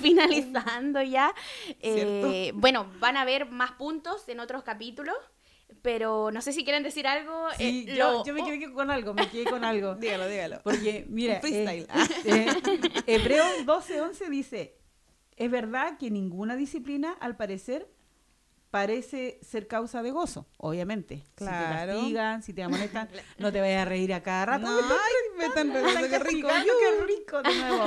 finalizando 0.00 1.02
ya. 1.02 1.32
Eh, 1.80 2.52
bueno, 2.54 2.86
van 3.00 3.16
a 3.16 3.22
haber 3.22 3.46
más 3.50 3.72
puntos 3.72 4.28
en 4.28 4.40
otros 4.40 4.62
capítulos, 4.62 5.16
pero 5.80 6.30
no 6.30 6.42
sé 6.42 6.52
si 6.52 6.64
quieren 6.64 6.82
decir 6.82 7.06
algo. 7.06 7.46
Sí, 7.56 7.86
eh, 7.88 7.94
yo, 7.96 8.12
lo- 8.12 8.24
yo 8.24 8.34
me 8.34 8.44
quedé 8.44 8.72
con 8.72 8.90
algo, 8.90 9.14
me 9.14 9.28
quedé 9.28 9.44
con 9.44 9.64
algo. 9.64 9.94
Dígalo, 9.94 10.28
dígalo. 10.28 10.60
Porque, 10.62 11.06
mira, 11.08 11.40
freestyle. 11.40 11.86
eh, 12.24 12.46
eh, 12.66 13.02
Hebreos 13.06 13.48
12:11 13.64 14.28
dice, 14.28 14.76
es 15.36 15.50
verdad 15.50 15.98
que 15.98 16.10
ninguna 16.10 16.56
disciplina, 16.56 17.12
al 17.20 17.36
parecer, 17.36 17.88
parece 18.70 19.38
ser 19.42 19.66
causa 19.66 20.02
de 20.02 20.10
gozo, 20.10 20.46
obviamente. 20.56 21.22
Claro. 21.34 21.92
Si 21.92 21.98
te 21.98 22.00
castigan, 22.00 22.42
si 22.42 22.52
te 22.54 22.62
amonestan, 22.62 23.08
no 23.38 23.52
te 23.52 23.60
vayas 23.60 23.82
a 23.82 23.84
reír 23.84 24.14
a 24.14 24.22
cada 24.22 24.46
rato. 24.46 24.66
No, 24.66 24.78
ay, 24.78 25.38
me 25.38 25.46
están 25.46 25.72
rezando, 25.72 26.08
qué 26.08 26.18
rico. 26.18 26.48
qué 26.48 27.04
rico 27.06 27.42
de 27.42 27.54
nuevo. 27.54 27.86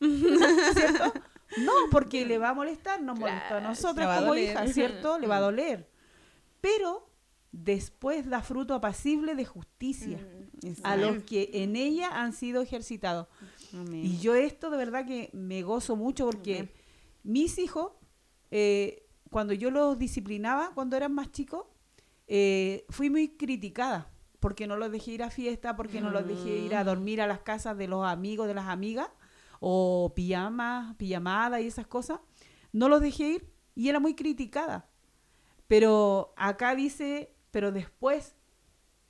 ¿Cierto? 0.74 1.12
No, 1.58 1.72
porque 1.90 2.26
le 2.26 2.38
va 2.38 2.50
a 2.50 2.54
molestar, 2.54 3.02
nos 3.02 3.18
molestó 3.18 3.56
a 3.56 3.60
Claro, 3.60 4.08
va 4.08 4.14
a 4.14 4.18
como 4.18 4.28
doler. 4.28 4.44
hijas, 4.50 4.72
¿cierto? 4.72 5.18
Le 5.18 5.26
va 5.26 5.36
a 5.36 5.40
doler. 5.40 5.88
Pero 6.60 7.10
después 7.52 8.28
da 8.28 8.42
fruto 8.42 8.74
apacible 8.74 9.34
de 9.34 9.44
justicia 9.44 10.18
mm, 10.62 10.72
a 10.82 10.96
los 10.96 11.22
que 11.24 11.50
en 11.52 11.76
ella 11.76 12.08
han 12.20 12.32
sido 12.32 12.62
ejercitados. 12.62 13.28
Amén. 13.76 14.04
Y 14.04 14.18
yo 14.18 14.34
esto 14.34 14.70
de 14.70 14.76
verdad 14.76 15.06
que 15.06 15.30
me 15.32 15.62
gozo 15.62 15.96
mucho 15.96 16.26
porque 16.26 16.72
mis 17.22 17.58
hijos, 17.58 17.92
eh, 18.50 19.06
cuando 19.30 19.52
yo 19.52 19.70
los 19.70 19.98
disciplinaba, 19.98 20.72
cuando 20.74 20.96
eran 20.96 21.12
más 21.12 21.30
chicos, 21.30 21.66
eh, 22.26 22.84
fui 22.88 23.10
muy 23.10 23.36
criticada 23.36 24.10
porque 24.40 24.66
no 24.66 24.76
los 24.76 24.92
dejé 24.92 25.12
ir 25.12 25.22
a 25.22 25.30
fiesta, 25.30 25.76
porque 25.76 26.00
no 26.00 26.10
los 26.10 26.26
dejé 26.26 26.58
ir 26.58 26.74
a 26.74 26.84
dormir 26.84 27.20
a 27.20 27.26
las 27.26 27.40
casas 27.40 27.76
de 27.76 27.88
los 27.88 28.06
amigos, 28.06 28.46
de 28.46 28.54
las 28.54 28.66
amigas, 28.66 29.08
o 29.60 30.12
pijamas, 30.14 30.94
pijamada 30.96 31.60
y 31.60 31.66
esas 31.66 31.86
cosas. 31.86 32.20
No 32.72 32.88
los 32.88 33.00
dejé 33.00 33.28
ir 33.28 33.52
y 33.74 33.88
era 33.88 33.98
muy 33.98 34.14
criticada. 34.14 34.88
Pero 35.66 36.32
acá 36.36 36.74
dice, 36.74 37.34
pero 37.50 37.72
después 37.72 38.36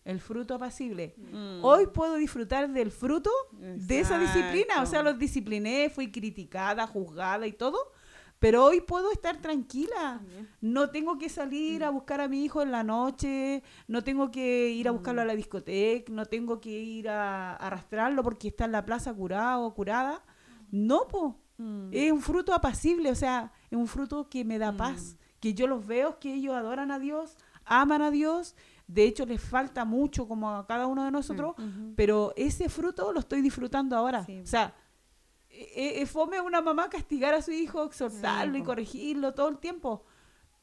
el 0.06 0.20
fruto 0.20 0.54
apacible. 0.54 1.14
Mm. 1.18 1.64
Hoy 1.64 1.88
puedo 1.88 2.14
disfrutar 2.14 2.70
del 2.70 2.90
fruto 2.92 3.30
de 3.52 4.00
esa 4.00 4.18
disciplina. 4.18 4.80
O 4.80 4.86
sea, 4.86 5.02
los 5.02 5.18
discipliné, 5.18 5.90
fui 5.90 6.10
criticada, 6.10 6.86
juzgada 6.86 7.46
y 7.46 7.52
todo. 7.52 7.92
Pero 8.38 8.64
hoy 8.64 8.80
puedo 8.80 9.10
estar 9.10 9.40
tranquila. 9.40 10.20
No 10.60 10.90
tengo 10.90 11.18
que 11.18 11.28
salir 11.28 11.82
a 11.82 11.90
buscar 11.90 12.20
a 12.20 12.28
mi 12.28 12.44
hijo 12.44 12.62
en 12.62 12.70
la 12.70 12.84
noche, 12.84 13.62
no 13.88 14.04
tengo 14.04 14.30
que 14.30 14.70
ir 14.70 14.86
a 14.86 14.92
buscarlo 14.92 15.22
a 15.22 15.24
la 15.24 15.34
discoteca, 15.34 16.12
no 16.12 16.24
tengo 16.26 16.60
que 16.60 16.70
ir 16.70 17.08
a, 17.08 17.52
a 17.52 17.66
arrastrarlo 17.66 18.22
porque 18.22 18.48
está 18.48 18.66
en 18.66 18.72
la 18.72 18.84
plaza 18.84 19.12
curado 19.12 19.64
o 19.64 19.74
curada. 19.74 20.22
No, 20.70 21.08
po. 21.08 21.40
Mm. 21.58 21.88
Es 21.92 22.12
un 22.12 22.20
fruto 22.20 22.54
apacible, 22.54 23.10
o 23.10 23.14
sea, 23.14 23.52
es 23.70 23.78
un 23.78 23.88
fruto 23.88 24.28
que 24.28 24.44
me 24.44 24.58
da 24.58 24.76
paz, 24.76 25.16
que 25.40 25.54
yo 25.54 25.66
los 25.66 25.86
veo, 25.86 26.18
que 26.18 26.34
ellos 26.34 26.54
adoran 26.54 26.90
a 26.90 26.98
Dios, 26.98 27.36
aman 27.66 28.02
a 28.02 28.10
Dios, 28.10 28.54
de 28.86 29.04
hecho 29.04 29.26
les 29.26 29.40
falta 29.40 29.84
mucho 29.84 30.26
como 30.28 30.50
a 30.50 30.66
cada 30.66 30.86
uno 30.86 31.04
de 31.04 31.10
nosotros, 31.10 31.54
Ujú. 31.58 31.92
pero 31.96 32.32
ese 32.36 32.68
fruto 32.68 33.12
lo 33.12 33.20
estoy 33.20 33.42
disfrutando 33.42 33.96
ahora. 33.96 34.24
Sí. 34.24 34.40
O 34.40 34.46
sea, 34.46 34.74
e- 35.50 36.00
e- 36.02 36.06
fome 36.06 36.40
una 36.40 36.60
mamá 36.60 36.88
castigar 36.88 37.34
a 37.34 37.42
su 37.42 37.50
hijo, 37.50 37.84
exhortarlo 37.84 38.54
Sí, 38.54 38.60
y 38.60 38.62
corregirlo 38.62 39.34
todo 39.34 39.48
el 39.48 39.58
tiempo, 39.58 40.04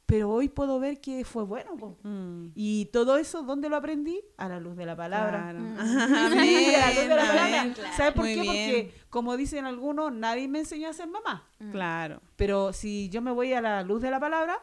pero 0.06 0.30
hoy 0.30 0.48
puedo 0.50 0.80
ver 0.80 1.02
que 1.02 1.26
fue 1.26 1.44
bueno. 1.44 1.98
Mm. 2.04 2.50
Y 2.56 2.86
todo 2.94 3.18
eso, 3.18 3.42
¿dónde 3.44 3.70
lo 3.70 3.78
aprendí? 3.78 4.22
A 4.38 4.48
la 4.48 4.60
luz 4.60 4.76
de 4.76 4.86
la 4.86 4.96
palabra. 4.96 5.40
Claro. 5.42 5.60
Mm. 5.60 5.78
Sí, 6.42 6.76
a 6.76 6.80
la 6.80 6.88
luz 6.94 7.08
de 7.10 7.16
la 7.16 7.26
palabra. 7.28 7.74
¿Sabes 7.98 8.14
por 8.14 8.24
Muy 8.26 8.36
qué? 8.36 8.42
bien. 8.42 8.52
Porque, 8.86 8.94
como 9.10 9.36
dicen 9.38 9.66
algunos, 9.66 10.14
nadie 10.14 10.48
me 10.48 10.60
enseñó 10.60 10.90
a 10.90 10.94
ser 10.94 11.08
mamá. 11.08 11.48
Claro. 11.72 12.22
Pero 12.36 12.72
si 12.74 13.10
yo 13.10 13.22
me 13.22 13.32
voy 13.32 13.54
a 13.54 13.62
la 13.62 13.82
luz 13.84 14.02
de 14.02 14.12
la 14.12 14.20
palabra, 14.20 14.60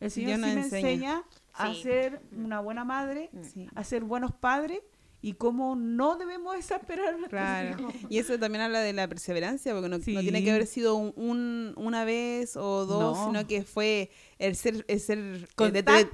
El 0.00 0.10
Señor 0.10 0.36
sí 0.36 0.40
me 0.40 0.52
enseña. 0.52 0.78
enseña 0.78 1.22
a 1.54 1.74
ser 1.74 2.20
una 2.36 2.60
buena 2.60 2.84
madre, 2.84 3.30
a 3.74 3.84
ser 3.84 4.04
buenos 4.04 4.32
padres 4.32 4.80
y 5.22 5.32
cómo 5.32 5.74
no 5.74 6.16
debemos 6.16 6.54
exasperar 6.54 7.06
a 7.06 7.10
nuestros 7.12 7.30
Claro. 7.30 7.80
hijos. 7.80 7.94
Y 8.10 8.18
eso 8.18 8.38
también 8.38 8.60
habla 8.62 8.80
de 8.80 8.92
la 8.92 9.08
perseverancia, 9.08 9.72
porque 9.72 9.88
no, 9.88 9.98
tiene 9.98 10.44
que 10.44 10.50
haber 10.50 10.66
sido 10.66 10.96
un, 10.96 11.14
un- 11.16 11.72
una 11.76 12.04
vez 12.04 12.56
o 12.56 12.84
dos, 12.84 13.16
No. 13.16 13.26
sino 13.26 13.46
que 13.46 13.62
fue 13.64 14.10
el 14.38 14.54
ser, 14.54 14.84
el 14.86 15.00
ser 15.00 15.48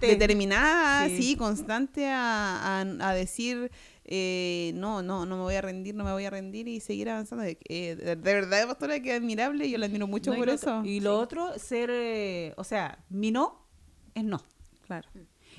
determinada, 0.01 1.09
Sí. 1.09 1.17
sí, 1.23 1.37
constante 1.37 2.07
a, 2.07 2.81
a- 2.83 3.09
a 3.09 3.15
decir, 3.15 3.71
eh, 4.05 4.73
no, 4.75 5.03
no, 5.03 5.27
no 5.27 5.37
me 5.37 5.43
voy 5.43 5.55
a 5.55 5.61
rendir, 5.63 5.95
no 5.95 6.05
me 6.05 6.13
voy 6.13 6.25
a 6.25 6.31
rendir 6.31 6.69
y 6.69 6.81
seguir 6.81 7.11
avanzando. 7.11 7.45
Eh, 7.45 7.57
de, 7.97 7.97
de 7.97 8.17
verdad, 8.17 8.67
pastora, 8.69 9.01
que 9.01 9.13
admirable, 9.15 9.69
yo 9.69 9.79
la 9.79 9.87
admiro 9.87 10.07
mucho 10.07 10.33
No, 10.33 10.39
por 10.39 10.49
eso. 10.51 10.83
Y 10.85 11.01
lo 11.01 11.19
otro, 11.19 11.59
ser, 11.59 11.91
eh, 11.93 12.55
o 12.57 12.65
sea, 12.65 13.05
mi 13.09 13.31
no 13.31 13.67
es 14.15 14.25
no. 14.25 14.41
Claro. 14.87 15.09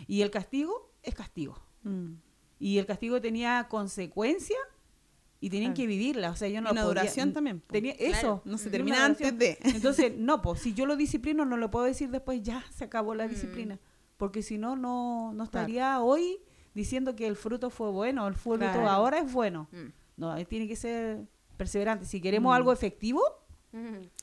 Y 0.07 0.21
el 0.21 0.31
castigo 0.31 0.91
es 1.03 1.15
castigo. 1.15 1.57
Mm. 1.83 2.13
Y 2.59 2.77
el 2.77 2.85
castigo 2.85 3.19
tenía 3.21 3.67
consecuencia 3.69 4.57
y 5.39 5.49
tenían 5.49 5.71
Claro. 5.73 5.77
que 5.77 5.87
vivirla. 5.87 6.29
O 6.31 6.35
sea, 6.35 6.47
yo 6.49 6.61
no 6.61 6.69
Y 6.69 6.71
una 6.73 6.81
podía- 6.83 7.01
duración 7.01 7.33
también. 7.33 7.61
Tenía 7.67 7.95
Claro. 7.95 8.15
eso. 8.17 8.41
No 8.45 8.57
se 8.59 8.69
termina 8.69 9.03
antes 9.05 9.37
de. 9.37 9.57
Entonces, 9.63 10.13
no, 10.17 10.41
pues 10.41 10.61
si 10.61 10.73
yo 10.73 10.85
lo 10.85 10.95
disciplino, 10.95 11.45
no 11.45 11.57
lo 11.57 11.71
puedo 11.71 11.85
decir 11.85 12.09
después, 12.11 12.41
ya 12.43 12.63
se 12.71 12.83
acabó 12.83 13.15
la 13.15 13.25
Mm. 13.25 13.29
disciplina. 13.29 13.79
Porque 14.17 14.43
si 14.43 14.57
no, 14.59 14.75
no, 14.75 15.33
no 15.33 15.45
Claro. 15.49 15.65
estaría 15.65 15.99
hoy 16.01 16.37
diciendo 16.75 17.15
que 17.15 17.25
el 17.25 17.35
fruto 17.35 17.69
fue 17.71 17.89
bueno, 17.89 18.27
el 18.27 18.35
fruto 18.35 18.65
ahora 18.87 19.17
es 19.17 19.33
bueno. 19.33 19.67
Mm. 19.71 19.87
No, 20.17 20.45
tiene 20.45 20.67
que 20.67 20.75
ser 20.75 21.27
perseverante. 21.57 22.05
Si 22.05 22.21
queremos 22.21 22.51
Mm. 22.51 22.55
algo 22.55 22.71
efectivo, 22.71 23.21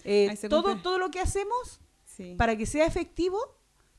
eh, 0.05 0.37
todo, 0.49 0.77
todo 0.83 0.99
lo 0.99 1.11
que 1.11 1.19
hacemos, 1.21 1.81
Sí. 2.05 2.35
para 2.37 2.57
que 2.57 2.67
sea 2.67 2.87
efectivo, 2.87 3.39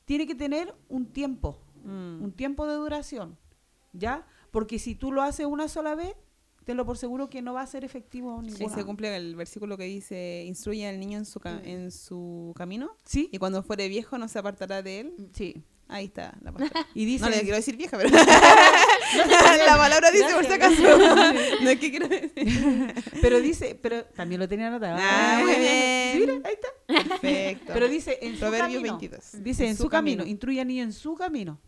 tiene 0.06 0.26
que 0.26 0.36
tener 0.36 0.74
un 0.88 1.06
tiempo, 1.08 1.60
Mm. 1.84 2.24
un 2.24 2.32
tiempo 2.34 2.68
de 2.68 2.76
duración. 2.76 3.38
¿Ya? 3.94 4.26
Porque 4.52 4.78
si 4.80 4.96
tú 4.96 5.12
lo 5.12 5.22
haces 5.24 5.46
una 5.48 5.68
sola 5.68 5.96
vez, 5.96 6.14
tenlo 6.66 6.86
por 6.86 6.98
seguro 6.98 7.30
que 7.30 7.42
no 7.42 7.54
va 7.54 7.62
a 7.62 7.68
ser 7.68 7.84
efectivo 7.84 8.40
ninguna. 8.42 8.76
se 8.76 8.86
cumple 8.86 9.16
el 9.16 9.36
versículo 9.36 9.78
que 9.78 9.86
dice, 9.86 10.44
instruye 10.46 10.88
al 10.88 11.00
niño 11.00 11.18
en 11.18 11.26
su, 11.26 11.40
ca- 11.40 11.62
en 11.64 11.92
su 11.92 12.54
camino 12.56 12.92
Sí, 13.06 13.30
y 13.32 13.40
cuando 13.40 13.64
fuere 13.64 13.88
viejo 13.88 14.18
no 14.20 14.28
se 14.28 14.38
apartará 14.40 14.82
de 14.84 15.00
él. 15.00 15.30
sí. 15.34 15.64
Ahí 15.92 16.06
está 16.06 16.38
la 16.44 16.52
pastora. 16.52 16.86
Y 16.94 17.04
dice, 17.06 17.24
No 17.26 17.32
le 17.32 17.42
quiero 17.42 17.56
decir 17.56 17.76
vieja, 17.76 17.98
pero 17.98 18.10
la 19.66 19.76
palabra 19.78 20.12
dice 20.12 20.28
por 20.36 20.46
si 20.46 20.52
acaso. 20.54 20.84
No 21.64 21.70
es 21.72 21.80
que 21.80 21.90
quiero 21.90 22.08
decir. 22.08 22.94
pero 23.24 23.40
dice, 23.42 23.78
pero 23.82 24.06
también 24.06 24.40
lo 24.40 24.48
tenía 24.48 24.68
anotado. 24.68 24.98
Ah, 25.00 25.40
muy 25.44 25.56
bien. 25.56 26.20
Mira, 26.20 26.34
ahí 26.48 26.54
está. 26.54 26.68
Perfecto. 27.10 27.74
Pero 27.74 27.88
dice 27.88 28.20
en 28.22 28.34
su 28.34 28.40
Proverbio 28.40 28.80
camino. 28.82 28.98
22. 29.00 29.44
Dice 29.44 29.68
en, 29.68 29.76
su, 29.78 29.90
camino. 29.90 30.24
Instruye 30.26 30.62
al 30.62 30.68
niño 30.68 30.84
en 30.84 30.94
su 30.94 31.16
camino. 31.16 31.60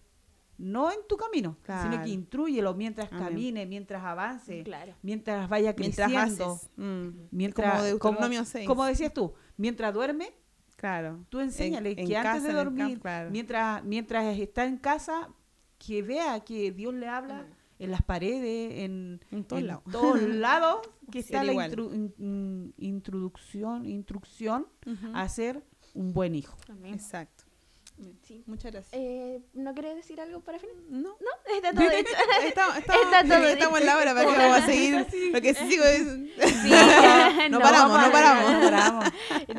No 0.62 0.91
en 0.91 1.00
tu 1.10 1.17
camino, 1.17 1.58
sino 1.65 2.04
que 2.04 2.10
instruyelo 2.10 2.76
mientras 2.76 3.12
Amén. 3.12 3.24
camine, 3.28 3.65
mientras 3.65 4.04
avance, 4.04 4.62
Claro. 4.63 4.93
mientras 5.02 5.50
vaya 5.50 5.74
Mientras 5.78 6.12
creciendo. 6.12 6.52
haces. 6.54 6.69
Mm. 6.78 7.08
Mientras, 7.32 7.95
Como 7.95 8.19
6. 8.45 8.67
como 8.67 8.86
decías 8.86 9.13
tú, 9.13 9.34
mientras 9.58 9.91
duerme, 9.93 10.32
Claro. 10.76 11.26
tú 11.30 11.39
enséñale 11.39 11.91
En- 11.93 12.00
en 12.00 12.08
que 12.08 12.15
antes 12.17 12.34
casa, 12.43 12.47
de 12.47 12.54
dormir, 12.54 12.86
campo, 12.86 13.02
claro. 13.02 13.32
mientras, 13.32 13.84
mientras 13.84 14.38
está 14.38 14.65
en 14.65 14.78
casa, 14.78 15.30
que 15.80 16.04
vea 16.04 16.39
que 16.41 16.71
Dios 16.71 16.93
le 16.93 17.08
habla 17.08 17.47
en 17.80 17.89
las 17.89 18.04
paredes, 18.04 18.80
en, 18.86 19.19
En 19.32 19.43
todos 19.43 19.63
lados. 20.45 20.82
que 21.12 21.19
está 21.19 21.43
la 21.43 21.54
intru- 21.54 21.91
in- 22.19 22.74
introducción, 22.78 23.86
instrucción 23.88 24.67
a 25.13 25.28
ser 25.28 25.63
un 25.95 26.13
buen 26.13 26.36
hijo. 26.36 26.56
Amén. 26.69 26.93
Exacto. 26.93 27.40
Sí. 28.24 28.44
Muchas 28.48 28.72
gracias. 28.72 28.94
Eh, 28.94 29.40
¿No 29.54 29.74
querés 29.74 29.96
decir 29.96 30.20
algo 30.22 30.40
para 30.42 30.60
fin? 30.60 30.70
no. 30.90 31.10
No, 31.10 31.56
está 31.56 31.72
todo 31.74 31.90
dicho. 31.98 32.10
Estamos, 32.46 32.78
estamos, 32.78 33.02
Está 33.04 33.24
todo 33.40 33.48
estamos 33.48 33.80
en 33.82 33.86
la 33.86 33.98
hora, 33.98 34.14
¿para 34.14 34.26
qué 34.26 34.32
dicho. 34.32 34.42
vamos 34.42 34.58
a 34.58 34.66
seguir? 34.66 35.08
Lo 35.34 35.42
que 35.42 35.54
sí 35.54 35.68
sigo 35.70 35.84
es... 35.84 36.02
Sí. 36.62 36.72
No 37.50 37.60
paramos, 37.60 38.02
no 38.02 38.12
paramos. 38.12 38.52
No 38.54 38.62
paramos. 38.62 39.06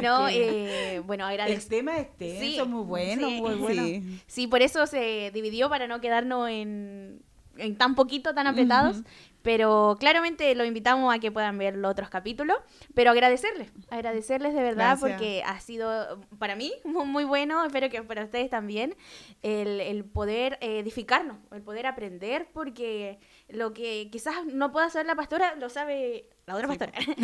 No, 0.02 0.28
eh, 0.28 1.02
bueno, 1.04 1.24
El 1.28 1.32
agradecer. 1.40 1.68
tema 1.68 1.98
es 1.98 2.08
Sí, 2.18 2.58
muy 2.66 2.84
bueno, 2.84 3.28
sí. 3.28 3.40
muy 3.40 3.54
bueno. 3.56 3.82
Sí. 3.84 4.20
Sí, 4.26 4.46
por 4.46 4.62
eso 4.62 4.86
se 4.86 5.30
dividió 5.34 5.68
para 5.68 5.86
no 5.86 6.00
quedarnos 6.00 6.48
en, 6.48 7.20
en 7.56 7.76
tan 7.76 7.94
poquito, 7.94 8.34
tan 8.34 8.46
apretados. 8.46 8.98
Ujú. 8.98 9.08
Pero 9.42 9.96
claramente 9.98 10.54
lo 10.54 10.64
invitamos 10.64 11.12
a 11.14 11.18
que 11.18 11.30
puedan 11.32 11.58
ver 11.58 11.76
los 11.76 11.90
otros 11.90 12.08
capítulos. 12.08 12.56
Pero 12.94 13.10
agradecerles, 13.10 13.70
agradecerles 13.90 14.54
de 14.54 14.62
verdad 14.62 14.96
Gracias. 14.98 15.10
porque 15.10 15.42
ha 15.44 15.58
sido 15.60 16.20
para 16.38 16.54
mí 16.56 16.72
muy, 16.84 17.24
bueno, 17.24 17.64
espero 17.64 17.90
que 17.90 18.02
para 18.02 18.24
ustedes 18.24 18.50
también, 18.50 18.94
el, 19.42 19.80
el 19.80 20.04
poder 20.04 20.58
eh, 20.60 20.78
edificarnos, 20.78 21.38
el 21.52 21.62
poder 21.62 21.86
aprender, 21.86 22.48
porque 22.52 23.18
lo 23.48 23.72
que 23.72 24.08
quizás 24.12 24.46
no 24.46 24.70
pueda 24.72 24.88
saber 24.90 25.06
la 25.06 25.14
pastora, 25.16 25.54
lo 25.56 25.68
sabe 25.68 26.28
la 26.46 26.54
otra 26.54 26.68
pastora. 26.68 26.92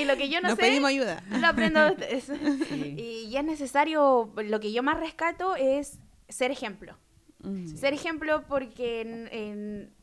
y 0.00 0.04
lo 0.04 0.16
que 0.16 0.28
yo 0.28 0.40
no 0.40 0.48
Nos 0.48 0.56
sé, 0.56 0.62
pedimos 0.62 0.90
ayuda. 0.90 1.22
lo 1.30 1.46
aprendo 1.46 1.80
de 1.82 1.90
ustedes. 1.92 2.24
Sí. 2.24 2.94
Y, 2.98 3.26
y 3.30 3.36
es 3.36 3.44
necesario, 3.44 4.32
lo 4.36 4.60
que 4.60 4.72
yo 4.72 4.82
más 4.82 4.98
rescato 4.98 5.54
es 5.56 5.98
ser 6.28 6.50
ejemplo. 6.50 6.96
Mm. 7.42 7.66
Ser 7.76 7.92
ejemplo 7.94 8.44
porque 8.48 9.00
en- 9.02 9.28
en- 9.32 9.94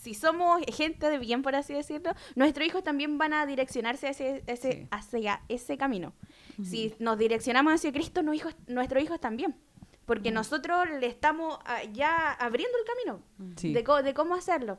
si 0.00 0.14
somos 0.14 0.62
gente 0.74 1.08
de 1.10 1.18
bien, 1.18 1.42
por 1.42 1.54
así 1.54 1.72
decirlo, 1.74 2.12
nuestros 2.34 2.66
hijos 2.66 2.82
también 2.84 3.18
van 3.18 3.32
a 3.32 3.46
direccionarse 3.46 4.08
hacia 4.08 4.36
ese, 4.46 4.72
Sí. 4.72 4.88
hacia 4.90 5.40
ese 5.48 5.76
camino. 5.76 6.12
Si 6.62 6.94
nos 6.98 7.18
direccionamos 7.18 7.74
hacia 7.74 7.92
Cristo, 7.92 8.22
nuestros 8.22 8.52
hijos, 8.54 8.68
nuestros 8.68 9.02
hijos 9.02 9.20
también. 9.20 9.54
Porque 10.06 10.30
nosotros 10.30 10.86
le 11.00 11.06
estamos 11.08 11.58
ah, 11.64 11.82
ya 11.92 12.32
abriendo 12.32 12.78
el 12.78 12.84
camino 12.84 13.22
Sí. 13.56 13.72
de, 13.72 13.84
de 14.04 14.14
cómo 14.14 14.34
hacerlo. 14.36 14.78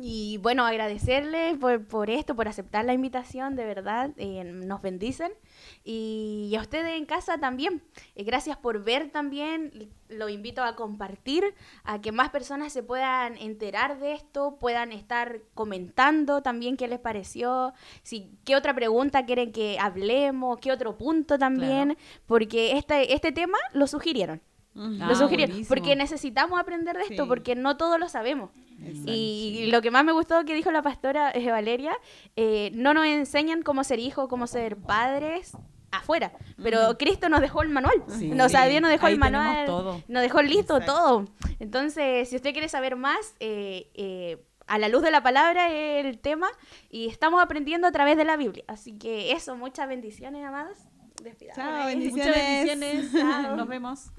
Y 0.00 0.38
bueno, 0.38 0.64
agradecerles 0.64 1.58
por, 1.58 1.84
por 1.84 2.08
esto, 2.08 2.36
por 2.36 2.46
aceptar 2.46 2.84
la 2.84 2.92
invitación, 2.92 3.56
de 3.56 3.64
verdad, 3.64 4.10
eh, 4.16 4.44
nos 4.44 4.80
bendicen. 4.80 5.32
Y, 5.84 6.54
a 6.56 6.60
ustedes 6.60 6.96
en 6.96 7.04
casa 7.04 7.38
también, 7.38 7.82
eh, 8.14 8.22
gracias 8.22 8.56
por 8.56 8.84
ver 8.84 9.10
también, 9.10 9.90
lo 10.08 10.28
invito 10.28 10.62
a 10.62 10.76
compartir, 10.76 11.52
a 11.82 12.00
que 12.00 12.12
más 12.12 12.30
personas 12.30 12.72
se 12.72 12.84
puedan 12.84 13.36
enterar 13.38 13.98
de 13.98 14.12
esto, 14.12 14.56
puedan 14.60 14.92
estar 14.92 15.40
comentando 15.54 16.42
también 16.42 16.76
qué 16.76 16.86
les 16.86 17.00
pareció, 17.00 17.74
si, 18.04 18.30
qué 18.44 18.54
otra 18.54 18.74
pregunta 18.74 19.26
quieren 19.26 19.50
que 19.50 19.78
hablemos, 19.80 20.58
qué 20.60 20.70
otro 20.70 20.96
punto 20.96 21.38
también, 21.38 21.98
porque 22.26 22.78
este, 22.78 23.14
este 23.14 23.32
tema 23.32 23.58
lo 23.72 23.88
sugirieron. 23.88 24.40
Ujú. 24.76 24.98
Ah, 25.00 25.08
lo 25.08 25.14
sugirieron, 25.16 25.54
buenísimo. 25.54 25.74
porque 25.74 25.96
necesitamos 25.96 26.60
aprender 26.60 26.96
de 26.96 27.02
esto, 27.02 27.24
Sí. 27.24 27.28
porque 27.28 27.56
no 27.56 27.76
todos 27.76 27.98
lo 27.98 28.08
sabemos. 28.08 28.50
Exacto, 28.80 29.12
Y 29.12 29.66
lo 29.70 29.82
que 29.82 29.90
más 29.90 30.04
me 30.04 30.12
gustó 30.12 30.44
que 30.44 30.54
dijo 30.54 30.70
la 30.70 30.82
pastora 30.82 31.30
eh, 31.32 31.50
Valeria, 31.50 31.96
eh, 32.36 32.70
no 32.74 32.94
nos 32.94 33.06
enseñan 33.06 33.62
cómo 33.62 33.82
ser 33.84 33.98
hijos, 33.98 34.28
cómo 34.28 34.46
ser 34.46 34.76
padres 34.76 35.56
afuera, 35.90 36.32
pero 36.62 36.98
Cristo 36.98 37.28
nos 37.30 37.40
dejó 37.40 37.62
el 37.62 37.70
manual. 37.70 38.02
Sí. 38.08 38.30
O 38.40 38.48
sea, 38.48 38.66
Dios 38.66 38.82
nos 38.82 38.90
dejó 38.90 39.06
Ahí 39.06 39.14
el 39.14 39.18
manual, 39.18 39.66
todo. 39.66 40.02
nos 40.06 40.22
dejó 40.22 40.42
listo 40.42 40.76
Exacto. 40.76 40.92
todo. 40.94 41.24
Entonces, 41.58 42.28
si 42.28 42.36
usted 42.36 42.52
quiere 42.52 42.68
saber 42.68 42.94
más, 42.96 43.34
eh, 43.40 43.90
eh, 43.94 44.44
a 44.66 44.78
la 44.78 44.88
luz 44.88 45.02
de 45.02 45.10
la 45.10 45.22
palabra 45.22 45.72
es 45.72 46.04
el 46.04 46.18
tema 46.18 46.48
y 46.90 47.08
estamos 47.08 47.42
aprendiendo 47.42 47.86
a 47.86 47.90
través 47.92 48.18
de 48.18 48.24
la 48.26 48.36
Biblia. 48.36 48.64
Así 48.68 48.98
que 48.98 49.32
eso, 49.32 49.56
muchas 49.56 49.88
bendiciones, 49.88 50.44
amados. 50.44 50.76
Despidamos. 51.22 51.56
Chao, 51.56 51.72
Muchas 51.74 51.86
bendiciones. 51.86 52.66
bendiciones. 53.12 53.56
Nos 53.56 53.66
vemos. 53.66 54.10